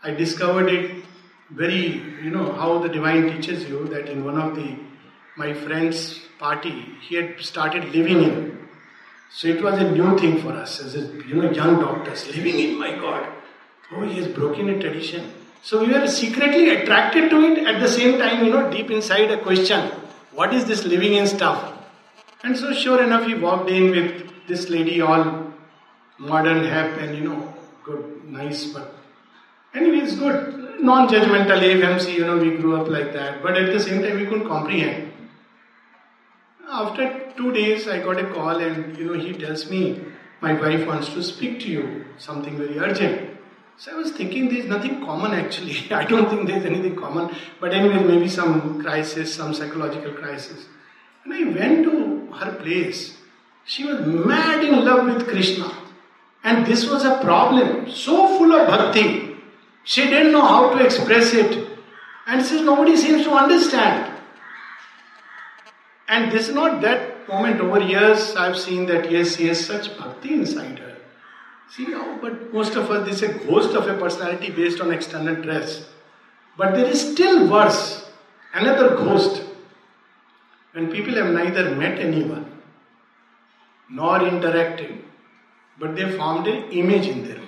[0.04, 1.06] I discovered it
[1.50, 4.76] very, you know, how the divine teaches you that in one of the
[5.36, 8.68] my friend's party, he had started living in.
[9.32, 12.60] So it was a new thing for us as a, you know young doctors living
[12.60, 12.80] in.
[12.80, 13.28] My God,
[13.92, 15.32] oh, he has broken a tradition.
[15.64, 17.66] So we were secretly attracted to it.
[17.66, 19.92] At the same time, you know, deep inside a question:
[20.34, 21.72] What is this living in stuff?
[22.44, 25.54] And so, sure enough, he walked in with this lady, all
[26.20, 28.94] modern, hip, and you know, good, nice, but
[29.74, 30.82] anyway, it's good.
[30.82, 33.42] Non-judgmental AFMC, you know, we grew up like that.
[33.42, 35.13] But at the same time, we couldn't comprehend.
[36.74, 40.02] After two days, I got a call, and you know, he tells me,
[40.42, 43.38] My wife wants to speak to you, something very urgent.
[43.78, 45.92] So I was thinking there's nothing common actually.
[45.92, 47.36] I don't think there's anything common.
[47.60, 50.66] But anyway, maybe some crisis, some psychological crisis.
[51.24, 53.18] And I went to her place.
[53.66, 55.72] She was mad in love with Krishna.
[56.44, 57.92] And this was a problem.
[57.92, 59.38] So full of bhakti.
[59.84, 61.68] She didn't know how to express it.
[62.26, 64.13] And says nobody seems to understand.
[66.08, 67.62] And this is not that moment.
[67.62, 70.98] Over years, I've seen that yes, he has such bhakti inside her.
[71.70, 74.92] See how, but most of us, this is a ghost of a personality based on
[74.92, 75.88] external dress.
[76.58, 78.06] But there is still worse,
[78.54, 79.44] another ghost.
[80.74, 82.46] When people have neither met anyone
[83.90, 85.02] nor interacted,
[85.80, 87.43] but they formed an image in their.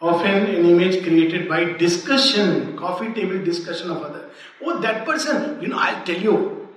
[0.00, 4.30] Often an image created by discussion, coffee table discussion of other.
[4.62, 6.68] Oh, that person, you know, I'll tell you.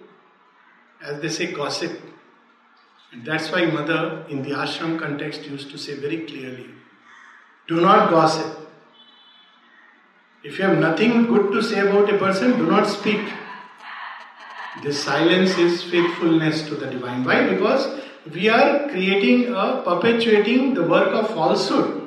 [1.01, 1.99] As they say, gossip.
[3.13, 6.67] And that's why mother in the ashram context used to say very clearly,
[7.67, 8.59] do not gossip.
[10.43, 13.21] If you have nothing good to say about a person, do not speak.
[14.81, 17.23] This silence is faithfulness to the divine.
[17.23, 17.47] Why?
[17.47, 18.01] Because
[18.33, 22.02] we are creating a perpetuating the work of falsehood.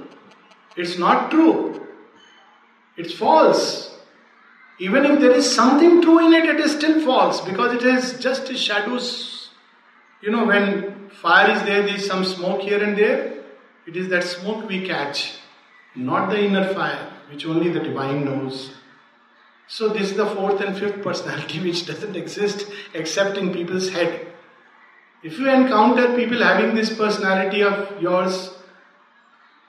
[0.76, 1.86] It's not true.
[2.96, 3.94] It's false.
[4.78, 8.18] Even if there is something true in it, it is still false because it is
[8.18, 9.50] just a shadows.
[10.20, 13.34] You know, when fire is there, there is some smoke here and there.
[13.86, 15.38] It is that smoke we catch,
[15.94, 18.72] not the inner fire, which only the divine knows.
[19.68, 24.26] So, this is the fourth and fifth personality which doesn't exist except in people's head.
[25.22, 28.52] If you encounter people having this personality of yours,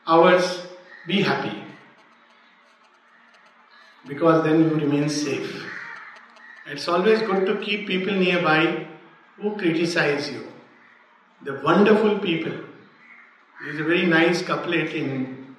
[0.05, 0.66] ours,
[1.06, 1.62] be happy
[4.06, 5.66] because then you remain safe.
[6.66, 8.86] It's always good to keep people nearby
[9.36, 10.46] who criticize you.
[11.42, 12.52] The wonderful people.
[13.60, 15.56] There is a very nice couplet in,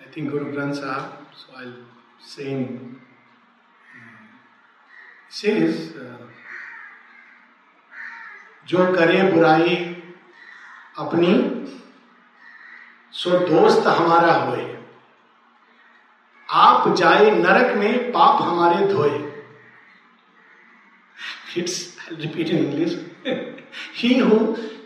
[0.00, 1.74] I think, Guru Granth Sahib, so I'll
[2.22, 3.00] say in,
[5.28, 6.18] says, uh,
[8.68, 9.74] जो करे बुराई
[10.98, 11.32] अपनी
[13.13, 14.65] सो दोस्त हमारा होए।
[16.49, 19.17] आप जाए नरक में पाप हमारे धोए।
[21.57, 21.77] It's
[22.11, 22.97] repeat in English
[23.95, 24.37] he who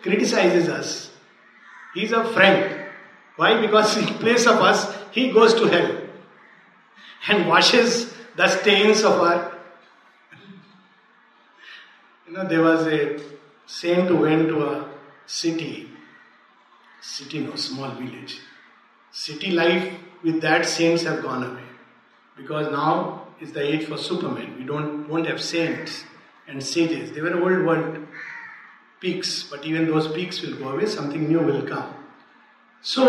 [0.04, 0.92] criticizes us
[1.96, 2.64] he is a friend
[3.40, 8.06] why because in place of us he goes to help and washes
[8.38, 9.52] the stains of our
[12.28, 13.20] you know, there was a
[14.08, 14.86] who went to a
[15.28, 15.93] city
[17.04, 18.40] city no small village
[19.12, 19.94] city life
[20.24, 21.70] with that saints have gone away
[22.38, 26.04] because now is the age for supermen we don't won't have saints
[26.48, 27.98] and sages they were old world
[29.02, 31.94] peaks but even those peaks will go away something new will come
[32.82, 33.08] so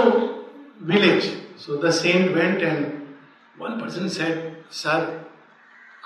[0.81, 3.17] village so the saint went and
[3.67, 4.99] one person said sir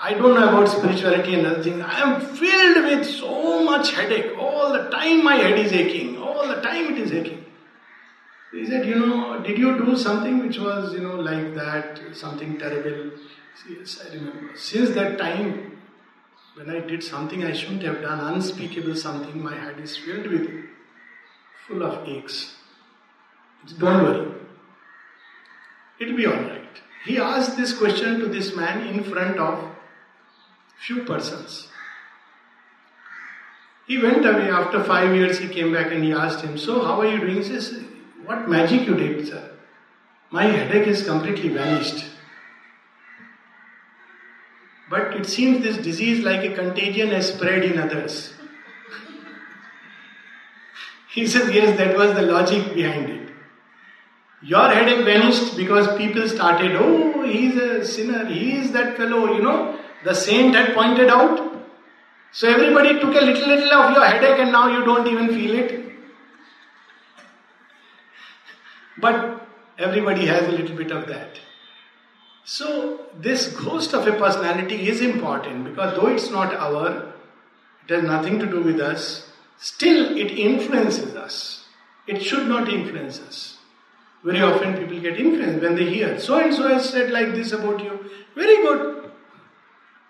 [0.01, 1.83] I don't know about spirituality and other things.
[1.85, 4.31] I am filled with so much headache.
[4.39, 6.17] All the time my head is aching.
[6.17, 7.43] All the time it is aching.
[8.51, 12.57] He said, you know, did you do something which was, you know, like that, something
[12.57, 13.11] terrible?
[13.69, 14.55] Yes, I remember.
[14.55, 15.77] Since that time,
[16.55, 20.49] when I did something I shouldn't have done, unspeakable something, my head is filled with,
[21.67, 22.55] full of aches.
[23.77, 24.31] Don't worry.
[25.99, 26.81] It'll be alright.
[27.05, 29.75] He asked this question to this man in front of
[30.79, 31.67] few persons.
[33.85, 35.39] He went away after five years.
[35.39, 37.35] He came back and he asked him, So, how are you doing?
[37.37, 37.83] He says,
[38.29, 39.43] what magic you did, sir?
[40.29, 42.05] My headache is completely vanished.
[44.87, 48.33] But it seems this disease, like a contagion, has spread in others.
[51.15, 53.29] he says, Yes, that was the logic behind it.
[54.43, 59.41] Your headache vanished because people started, Oh, he's a sinner, he is that fellow, you
[59.41, 61.45] know, the saint had pointed out.
[62.31, 65.55] So everybody took a little, little of your headache and now you don't even feel
[65.55, 65.89] it.
[68.99, 69.47] But
[69.77, 71.39] everybody has a little bit of that.
[72.43, 77.13] So, this ghost of a personality is important because though it's not our,
[77.87, 81.65] it has nothing to do with us, still it influences us.
[82.07, 83.57] It should not influence us.
[84.23, 87.51] Very often people get influenced when they hear, so and so has said like this
[87.51, 88.09] about you.
[88.35, 89.11] Very good.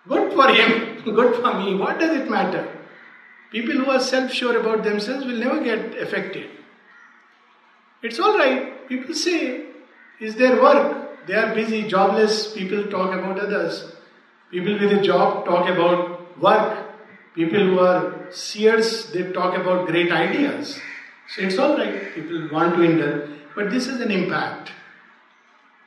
[0.08, 1.74] Good for him, good for me.
[1.74, 2.66] What does it matter?
[3.52, 6.50] People who are self sure about themselves will never get affected.
[8.02, 8.79] It's all right.
[8.90, 9.66] People say,
[10.18, 11.26] is their work.
[11.26, 12.52] They are busy, jobless.
[12.52, 13.92] People talk about others.
[14.50, 16.88] People with a job talk about work.
[17.34, 20.78] People who are seers, they talk about great ideas.
[21.28, 22.12] So it's all right.
[22.14, 23.30] People want to indulge.
[23.54, 24.72] But this is an impact.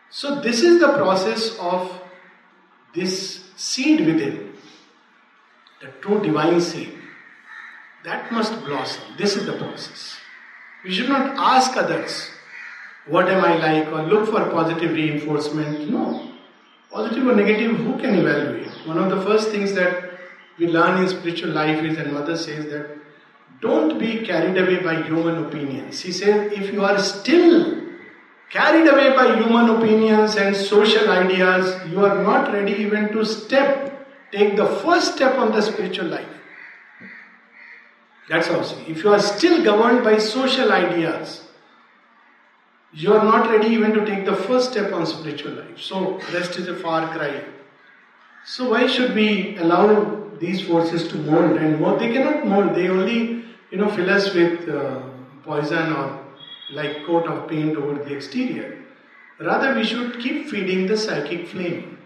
[0.10, 1.92] So this is the process of
[2.96, 4.54] this seed within,
[5.82, 6.94] the true divine seed.
[8.06, 9.04] That must blossom.
[9.18, 10.16] This is the process.
[10.86, 12.30] We should not ask others,
[13.08, 15.90] what am I like, or look for positive reinforcement.
[15.90, 16.32] No.
[16.90, 18.72] Positive or negative, who can evaluate?
[18.86, 20.12] One of the first things that
[20.58, 22.98] we learn in spiritual life is, and Mother says that,
[23.62, 26.02] don't be carried away by human opinions.
[26.02, 27.82] She says, if you are still
[28.50, 34.08] carried away by human opinions and social ideas, you are not ready even to step,
[34.32, 36.28] take the first step on the spiritual life.
[38.30, 38.60] That's how.
[38.88, 41.43] If you are still governed by social ideas,
[42.94, 45.80] you are not ready even to take the first step on spiritual life.
[45.80, 47.44] So, rest is a far cry.
[48.46, 52.00] So, why should we allow these forces to mold and mold?
[52.00, 55.02] They cannot mold, they only, you know, fill us with uh,
[55.44, 56.20] poison or
[56.72, 58.78] like coat of paint over the exterior.
[59.40, 61.98] Rather, we should keep feeding the psychic flame.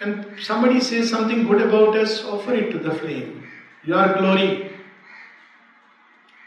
[0.00, 3.46] And somebody says something good about us, offer it to the flame.
[3.84, 4.70] Your glory,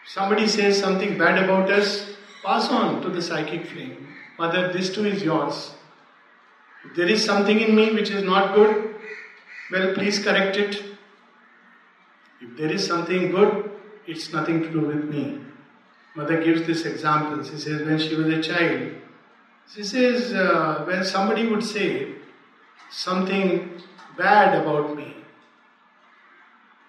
[0.05, 4.07] Somebody says something bad about us, pass on to the psychic flame.
[4.37, 5.71] Mother, this too is yours.
[6.85, 8.95] If there is something in me which is not good,
[9.71, 10.83] well, please correct it.
[12.41, 13.71] If there is something good,
[14.05, 15.39] it's nothing to do with me.
[16.15, 17.43] Mother gives this example.
[17.43, 18.91] She says, when she was a child,
[19.73, 22.15] she says, uh, when somebody would say
[22.91, 23.81] something
[24.17, 25.15] bad about me,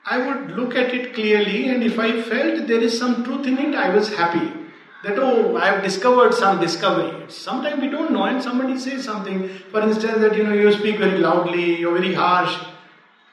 [0.05, 3.57] I would look at it clearly, and if I felt there is some truth in
[3.59, 4.64] it, I was happy.
[5.05, 7.31] That, oh, I have discovered some discovery.
[7.31, 10.97] Sometimes we don't know, and somebody says something, for instance, that you know, you speak
[10.97, 12.57] very loudly, you're very harsh.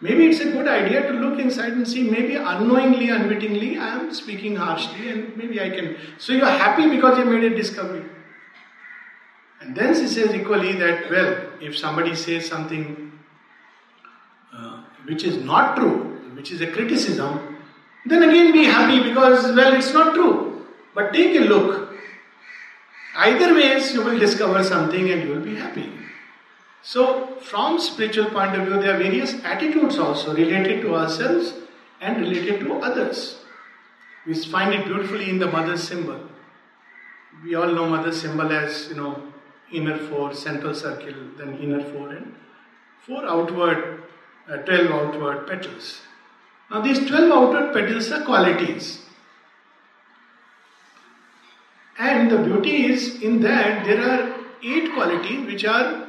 [0.01, 4.13] Maybe it's a good idea to look inside and see, maybe unknowingly, unwittingly, I am
[4.13, 5.95] speaking harshly and maybe I can.
[6.17, 8.03] So you are happy because you made a discovery.
[9.61, 13.13] And then she says equally that, well, if somebody says something
[14.53, 17.57] uh, which is not true, which is a criticism,
[18.07, 20.50] then again be happy because, well, it's not true.
[20.93, 21.93] But take a look.
[23.15, 25.91] Either ways, you will discover something and you will be happy.
[26.81, 31.53] So, from spiritual point of view, there are various attitudes also related to ourselves
[31.99, 33.37] and related to others.
[34.25, 36.19] We find it beautifully in the mother symbol.
[37.43, 39.21] We all know mother symbol as you know
[39.71, 42.35] inner four, central circle, then inner four, and
[43.05, 44.03] four outward,
[44.49, 46.01] uh, twelve outward petals.
[46.69, 49.00] Now these twelve outward petals are qualities.
[52.09, 54.21] And the beauty is in that there are
[54.63, 56.07] eight qualities which are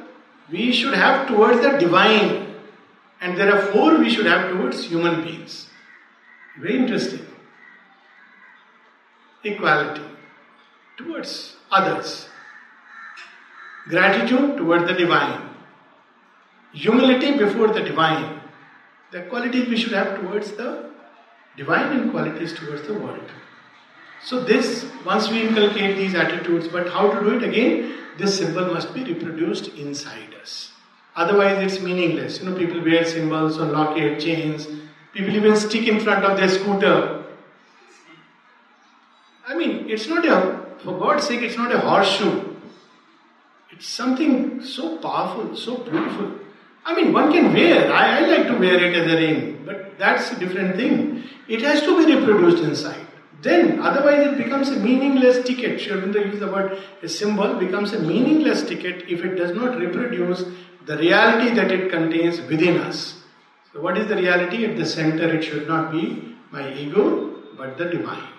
[0.51, 2.55] we should have towards the divine,
[3.21, 5.67] and there are four we should have towards human beings.
[6.59, 7.27] Very interesting.
[9.43, 10.01] Equality
[10.97, 12.27] towards others,
[13.87, 15.47] gratitude towards the divine,
[16.73, 18.41] humility before the divine,
[19.11, 20.89] the qualities we should have towards the
[21.55, 23.31] divine and qualities towards the world.
[24.25, 27.95] So, this, once we inculcate these attitudes, but how to do it again?
[28.17, 30.71] This symbol must be reproduced inside us.
[31.15, 32.39] Otherwise, it's meaningless.
[32.39, 34.67] You know, people wear symbols on locket, chains,
[35.13, 37.25] people even stick in front of their scooter.
[39.45, 42.55] I mean, it's not a, for God's sake, it's not a horseshoe.
[43.71, 46.31] It's something so powerful, so beautiful.
[46.85, 49.97] I mean, one can wear, I, I like to wear it as a ring, but
[49.97, 51.23] that's a different thing.
[51.47, 53.02] It has to be reproduced inside.
[53.43, 55.81] Then, otherwise, it becomes a meaningless ticket.
[55.81, 59.77] Sri Aurobindo uses the word a symbol becomes a meaningless ticket if it does not
[59.77, 60.45] reproduce
[60.85, 63.21] the reality that it contains within us.
[63.71, 64.65] So, what is the reality?
[64.65, 68.29] At the center, it should not be my ego, but the divine.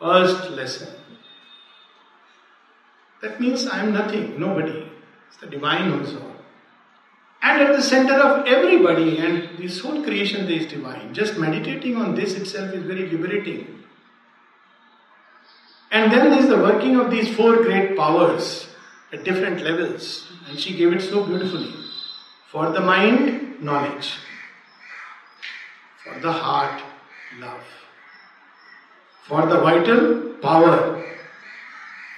[0.00, 0.88] First lesson.
[3.20, 4.90] That means I am nothing, nobody.
[5.28, 6.36] It's the divine all.
[7.42, 11.12] And at the center of everybody, and this whole creation is divine.
[11.12, 13.79] Just meditating on this itself is very liberating.
[15.90, 18.68] And then there's the working of these four great powers
[19.12, 20.30] at different levels.
[20.48, 21.74] And she gave it so beautifully.
[22.50, 24.14] For the mind, knowledge.
[26.04, 26.82] For the heart,
[27.38, 27.64] love.
[29.26, 31.04] For the vital, power.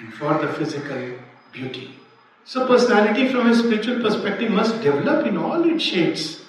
[0.01, 1.19] And for the physical,
[1.53, 1.99] beauty.
[2.45, 6.43] So, personality from a spiritual perspective must develop in all its shades.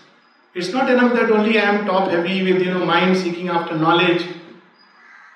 [0.55, 3.78] It's not enough that only I am top heavy with you know mind seeking after
[3.78, 4.28] knowledge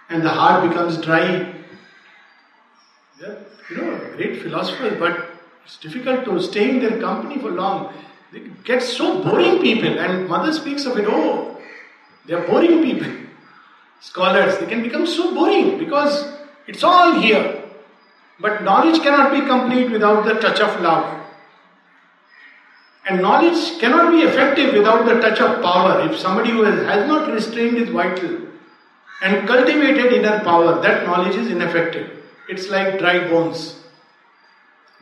[0.10, 1.54] and the heart becomes dry
[3.20, 3.38] they're,
[3.70, 5.30] you know, great philosophers, but
[5.66, 7.94] it's difficult to stay in their company for long.
[8.32, 11.06] They get so boring people, and mother speaks of it.
[11.08, 11.60] Oh,
[12.26, 13.12] they are boring people.
[14.00, 16.32] Scholars, they can become so boring because
[16.68, 17.64] it's all here.
[18.40, 21.26] But knowledge cannot be complete without the touch of love.
[23.10, 26.08] And knowledge cannot be effective without the touch of power.
[26.08, 28.42] If somebody who has, has not restrained his vital
[29.24, 32.17] and cultivated inner power, that knowledge is ineffective.
[32.50, 33.76] It's like dry bones,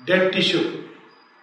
[0.06, 0.84] dead tissue.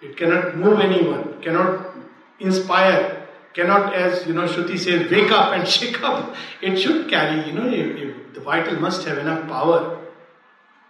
[0.01, 1.95] It cannot move anyone, cannot
[2.39, 6.35] inspire, cannot, as you know, Shruti says, wake up and shake up.
[6.61, 9.99] It should carry, you know, if, if the vital must have enough power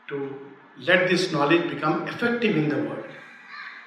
[0.08, 0.36] to
[0.80, 3.06] let this knowledge become effective in the world.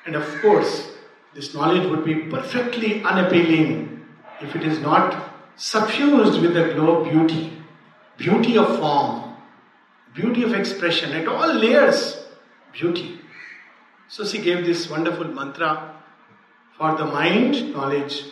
[0.06, 0.88] And of course,
[1.34, 4.06] this knowledge would be perfectly unappealing
[4.40, 7.52] if it is not suffused with the glow of beauty,
[8.16, 9.25] beauty of form,
[10.16, 12.24] beauty of expression at all layers,
[12.72, 13.20] beauty.
[14.08, 15.94] So she gave this wonderful mantra
[16.78, 18.24] for the mind, knowledge,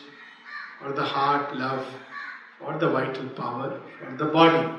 [0.80, 1.87] for the heart, love,
[2.59, 4.72] for the vital power, for the body,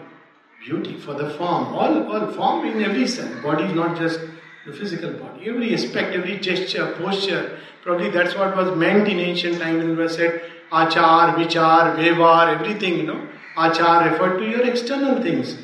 [0.66, 3.44] beauty, for the form, all, all form in every sense.
[3.44, 4.20] Body is not just
[4.66, 5.50] the physical body.
[5.50, 9.96] Every aspect, every gesture, posture, probably that's what was meant in ancient time when it
[9.96, 10.42] was said
[10.72, 13.28] achar, vichar, vevar, everything, you know.
[13.56, 15.56] Achar referred to your external things.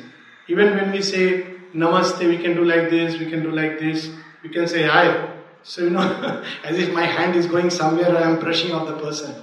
[0.52, 1.26] Even when we say
[1.74, 4.10] namaste, we can do like this, we can do like this,
[4.42, 5.06] we can say hi.
[5.62, 6.02] So, you know,
[6.64, 9.34] as if my hand is going somewhere I am brushing off the person.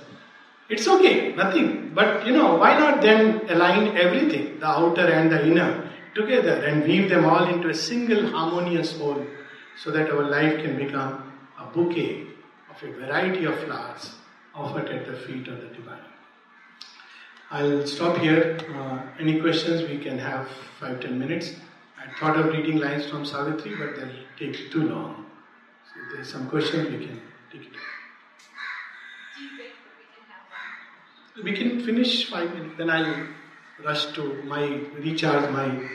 [0.69, 1.93] It's okay, nothing.
[1.95, 6.83] But, you know, why not then align everything, the outer and the inner, together and
[6.83, 9.25] weave them all into a single harmonious whole
[9.83, 12.27] so that our life can become a bouquet
[12.69, 14.11] of a variety of flowers
[14.53, 16.08] offered at the feet of the divine.
[17.51, 18.57] I'll stop here.
[18.75, 20.47] Uh, any questions we can have
[20.79, 21.55] five ten minutes.
[21.97, 25.25] I thought of reading lines from Savitri, but they'll take too long.
[25.87, 27.21] So if there's some questions, we can
[27.51, 27.73] take it.
[31.43, 33.27] We can finish five minutes, then I'll
[33.83, 34.65] rush to my
[34.97, 35.89] recharge my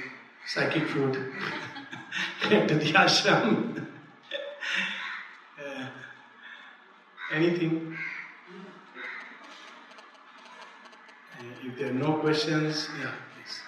[0.46, 1.12] psychic food
[2.42, 3.86] to the ashram.
[5.64, 5.86] uh,
[7.32, 7.96] anything?
[11.38, 13.12] Uh, if there are no questions, yeah.
[13.34, 13.60] Please.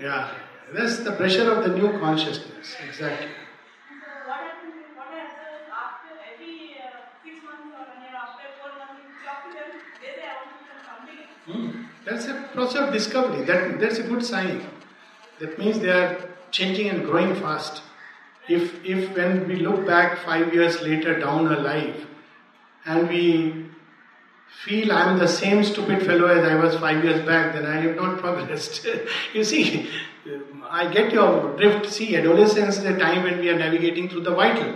[0.00, 0.32] Yeah,
[0.72, 3.28] that's the pressure of the new consciousness, exactly.
[11.46, 11.84] Hmm.
[12.04, 13.44] That's a process of discovery.
[13.44, 14.66] That, that's a good sign.
[15.38, 17.82] That means they are changing and growing fast.
[18.48, 22.06] If, if when we look back five years later down our life
[22.84, 23.66] and we
[24.64, 27.80] feel I am the same stupid fellow as I was five years back, then I
[27.80, 28.86] have not progressed.
[29.32, 29.88] you see,
[30.68, 31.86] I get your drift.
[31.86, 34.74] See, adolescence is a time when we are navigating through the vital.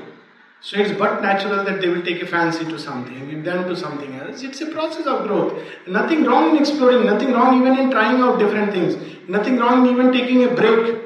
[0.65, 3.77] So it's but natural that they will take a fancy to something, and then to
[3.77, 4.43] something else.
[4.43, 5.63] It's a process of growth.
[5.87, 8.97] Nothing wrong in exploring, nothing wrong even in trying out different things,
[9.29, 11.03] nothing wrong in even taking a break.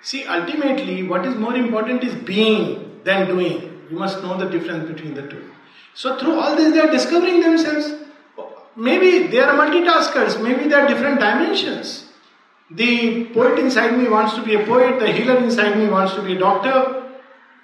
[0.00, 3.84] See, ultimately, what is more important is being than doing.
[3.90, 5.44] You must know the difference between the two.
[5.92, 7.92] So, through all this, they are discovering themselves.
[8.76, 12.06] Maybe they are multitaskers, maybe they are different dimensions.
[12.70, 16.22] The poet inside me wants to be a poet, the healer inside me wants to
[16.22, 17.01] be a doctor,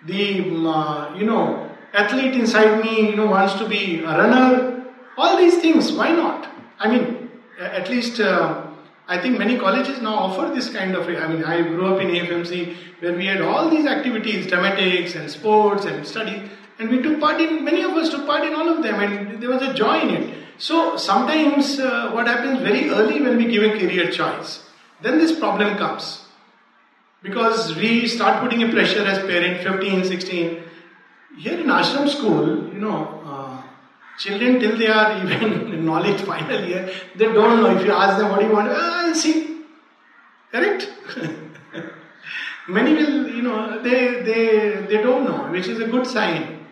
[0.07, 4.75] the mm, uh, you know athlete inside me you know wants to be a runner.
[5.17, 6.49] All these things, why not?
[6.79, 7.29] I mean,
[7.59, 8.69] at least uh,
[9.09, 11.09] I think many colleges now offer this kind of.
[11.09, 15.31] I mean, I grew up in AFMC where we had all these activities, dramatics and
[15.31, 16.43] sports and study,
[16.79, 17.65] and we took part in.
[17.65, 20.11] Many of us took part in all of them, and there was a joy in
[20.11, 20.35] it.
[20.59, 24.65] So sometimes uh, what happens very early when we give a career choice,
[25.01, 26.28] then this problem comes.
[27.23, 30.63] Because we start putting a pressure as parent, 15, 16.
[31.39, 33.63] Here in ashram school, you know, uh,
[34.19, 37.77] children till they are even in knowledge final year, they don't know.
[37.77, 39.65] If you ask them what do you want, ah, I'll see.
[40.53, 40.89] Correct?
[42.69, 46.67] Many will, you know, they, they, they don't know, which is a good sign.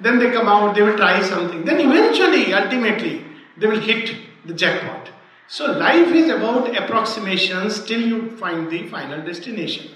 [0.00, 1.64] Then they come out, they will try something.
[1.64, 3.24] Then eventually, ultimately,
[3.56, 4.14] they will hit
[4.44, 5.01] the jackpot.
[5.48, 9.90] So life is about approximations till you find the final destination.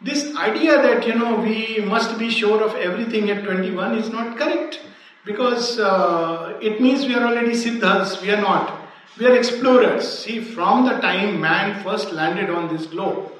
[0.00, 4.36] This idea that you know we must be sure of everything at 21 is not
[4.36, 4.80] correct
[5.24, 8.20] because uh, it means we are already siddhas.
[8.22, 8.82] We are not.
[9.18, 10.18] We are explorers.
[10.18, 13.32] See, from the time man first landed on this globe,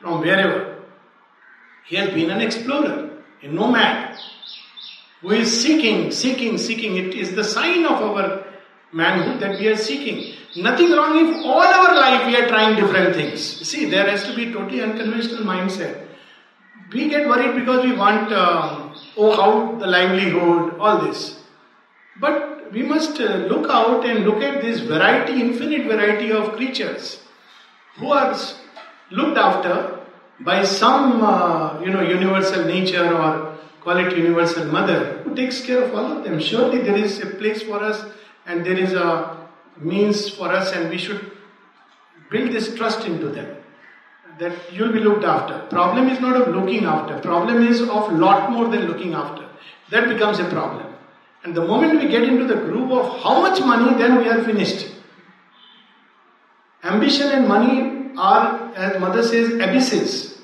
[0.00, 0.82] from wherever,
[1.86, 3.10] he has been an explorer,
[3.42, 4.18] a nomad
[5.22, 6.96] who is seeking, seeking, seeking.
[6.96, 8.45] It is the sign of our
[8.92, 10.34] manhood that we are seeking.
[10.56, 13.42] Nothing wrong if all our life we are trying different things.
[13.68, 16.06] See, there has to be totally unconventional mindset.
[16.92, 21.40] We get worried because we want, uh, oh, how the livelihood, all this.
[22.20, 27.20] But we must uh, look out and look at this variety, infinite variety of creatures
[27.96, 28.34] who are
[29.10, 30.00] looked after
[30.40, 35.82] by some, uh, you know, universal nature or call it universal mother, who takes care
[35.82, 36.40] of all of them.
[36.40, 38.04] Surely there is a place for us
[38.46, 41.32] and there is a means for us, and we should
[42.30, 43.56] build this trust into them
[44.38, 45.58] that you'll be looked after.
[45.68, 49.48] Problem is not of looking after, problem is of lot more than looking after.
[49.90, 50.94] That becomes a problem.
[51.44, 54.42] And the moment we get into the groove of how much money, then we are
[54.42, 54.88] finished.
[56.82, 60.38] Ambition and money are, as mother says, abysses.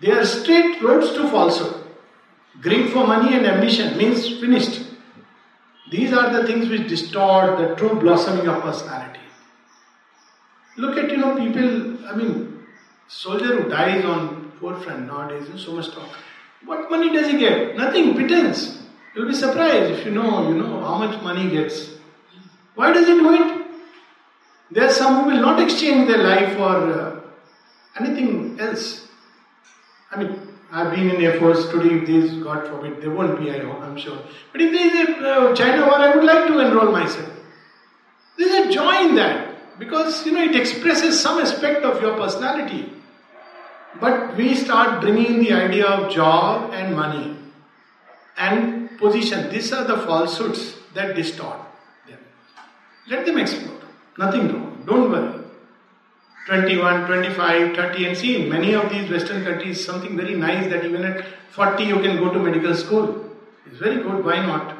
[0.00, 1.84] They are straight roads to falsehood.
[2.60, 4.89] Greed for money and ambition means finished.
[5.90, 9.20] These are the things which distort the true blossoming of personality.
[10.76, 12.64] Look at, you know, people, I mean,
[13.08, 16.08] soldier who dies on forefront nowadays, so much talk.
[16.64, 17.76] What money does he get?
[17.76, 18.82] Nothing, pittance.
[19.14, 21.90] You'll be surprised if you know, you know, how much money he gets.
[22.76, 23.66] Why does he do it?
[24.70, 27.20] There are some who will not exchange their life for uh,
[27.98, 29.08] anything else.
[30.12, 31.96] I mean, I've been in Air Force today.
[31.96, 34.18] If these, God forbid, there won't be, I know, I'm sure.
[34.52, 37.28] But if there is a uh, China war, I would like to enroll myself.
[38.38, 42.92] There's a joy in that because you know it expresses some aspect of your personality.
[44.00, 47.36] But we start bringing the idea of job and money
[48.36, 49.50] and position.
[49.50, 51.58] These are the falsehoods that distort
[52.06, 52.18] them.
[53.08, 53.80] Let them explore.
[54.16, 54.84] Nothing wrong.
[54.86, 55.39] Don't worry.
[56.46, 61.04] 21, 25, 30, and see, many of these Western countries, something very nice that even
[61.04, 63.30] at 40 you can go to medical school.
[63.66, 64.76] It's very good, why not?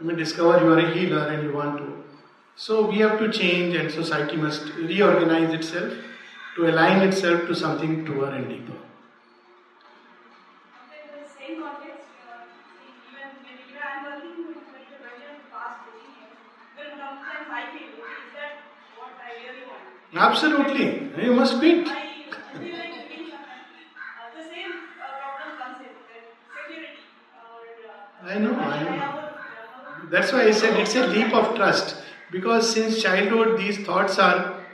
[0.00, 2.04] You may discover you are a healer and you want to.
[2.56, 5.92] So we have to change, and society must reorganize itself
[6.56, 8.81] to align itself to something truer and deeper.
[20.22, 21.24] Absolutely.
[21.24, 21.88] You must quit.
[28.24, 29.30] I know, I know.
[30.10, 31.96] That's why I said it's a leap of trust.
[32.30, 34.64] Because since childhood these thoughts are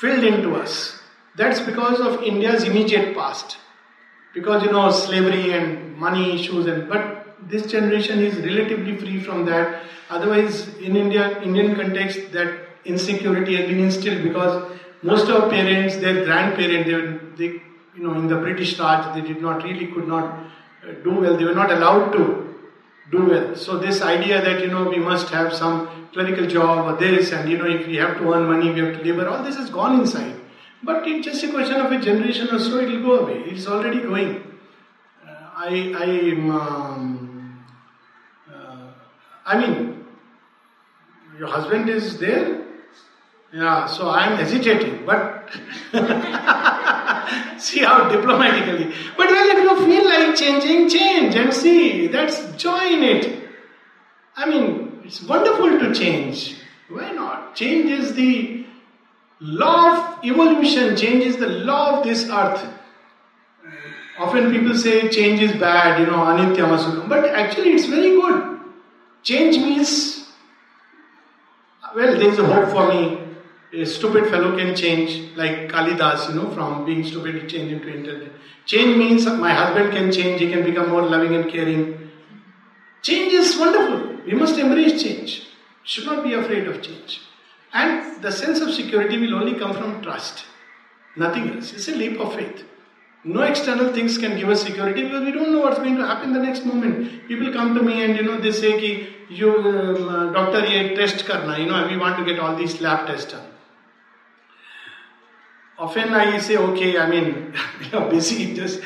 [0.00, 0.98] filled into us.
[1.36, 3.58] That's because of India's immediate past.
[4.34, 9.44] Because you know, slavery and money issues and but this generation is relatively free from
[9.46, 9.82] that.
[10.10, 14.72] Otherwise, in India, Indian context, that insecurity has been instilled because
[15.02, 17.52] most of parents, their grandparents, they, they,
[17.96, 20.24] you know, in the British Raj, they did not really could not
[20.82, 21.36] uh, do well.
[21.36, 22.54] They were not allowed to
[23.10, 23.54] do well.
[23.54, 27.50] So this idea that you know we must have some clerical job or this, and
[27.50, 29.28] you know if we have to earn money, we have to labor.
[29.28, 30.40] All this has gone inside.
[30.82, 32.78] But it's just a question of a generation or so.
[32.78, 33.38] It will go away.
[33.50, 34.58] It's already going.
[35.26, 36.08] Uh, I, I,
[36.50, 37.64] um,
[38.52, 38.90] uh,
[39.46, 40.04] I mean,
[41.38, 42.63] your husband is there.
[43.54, 45.48] Yeah, so I am hesitating, but
[47.62, 48.92] see how diplomatically.
[49.16, 52.08] But well, if you feel like changing, change and see.
[52.08, 53.48] That's joy in it.
[54.34, 56.56] I mean, it's wonderful to change.
[56.88, 57.54] Why not?
[57.54, 58.66] Change is the
[59.38, 62.66] law of evolution, change is the law of this earth.
[64.18, 67.08] Often people say change is bad, you know, anityam asukham.
[67.08, 68.58] But actually, it's very good.
[69.22, 70.26] Change means,
[71.94, 73.23] well, there is a hope for me
[73.82, 77.88] a stupid fellow can change, like Kalidas, you know, from being stupid to change into
[77.88, 78.32] intelligent.
[78.66, 82.10] Change means my husband can change, he can become more loving and caring.
[83.02, 84.20] Change is wonderful.
[84.24, 85.48] We must embrace change.
[85.82, 87.20] Should not be afraid of change.
[87.72, 90.44] And the sense of security will only come from trust.
[91.16, 91.72] Nothing else.
[91.72, 92.64] It's a leap of faith.
[93.24, 96.32] No external things can give us security because we don't know what's going to happen
[96.32, 97.26] the next moment.
[97.26, 101.24] People come to me and you know they say ki you um, doctor ye test
[101.26, 103.53] karna, you know we want to get all these lab tests done
[105.78, 107.54] often I say, okay, I mean,
[107.92, 108.80] you're busy, just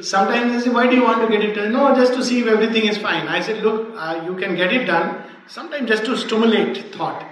[0.00, 1.72] sometimes they say, why do you want to get it done?
[1.72, 3.26] No, just to see if everything is fine.
[3.28, 7.24] I said, look, uh, you can get it done, sometimes just to stimulate thought.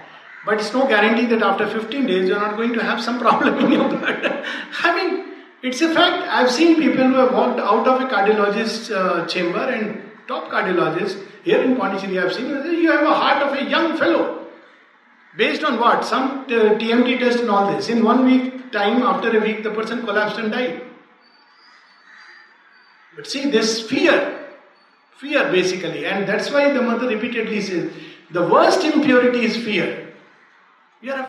[0.45, 3.65] But it's no guarantee that after 15 days you're not going to have some problem
[3.65, 4.45] in your blood.
[4.83, 6.27] I mean, it's a fact.
[6.27, 11.23] I've seen people who have walked out of a cardiologist's uh, chamber and top cardiologist
[11.43, 14.46] here in Pondicherry, I've seen you have a heart of a young fellow.
[15.37, 16.03] Based on what?
[16.03, 17.89] Some t- uh, TMT test and all this.
[17.89, 20.81] In one week time, after a week, the person collapsed and died.
[23.15, 24.47] But see, this fear,
[25.17, 27.91] fear basically, and that's why the mother repeatedly says,
[28.31, 30.13] the worst impurity is fear.
[31.01, 31.26] We are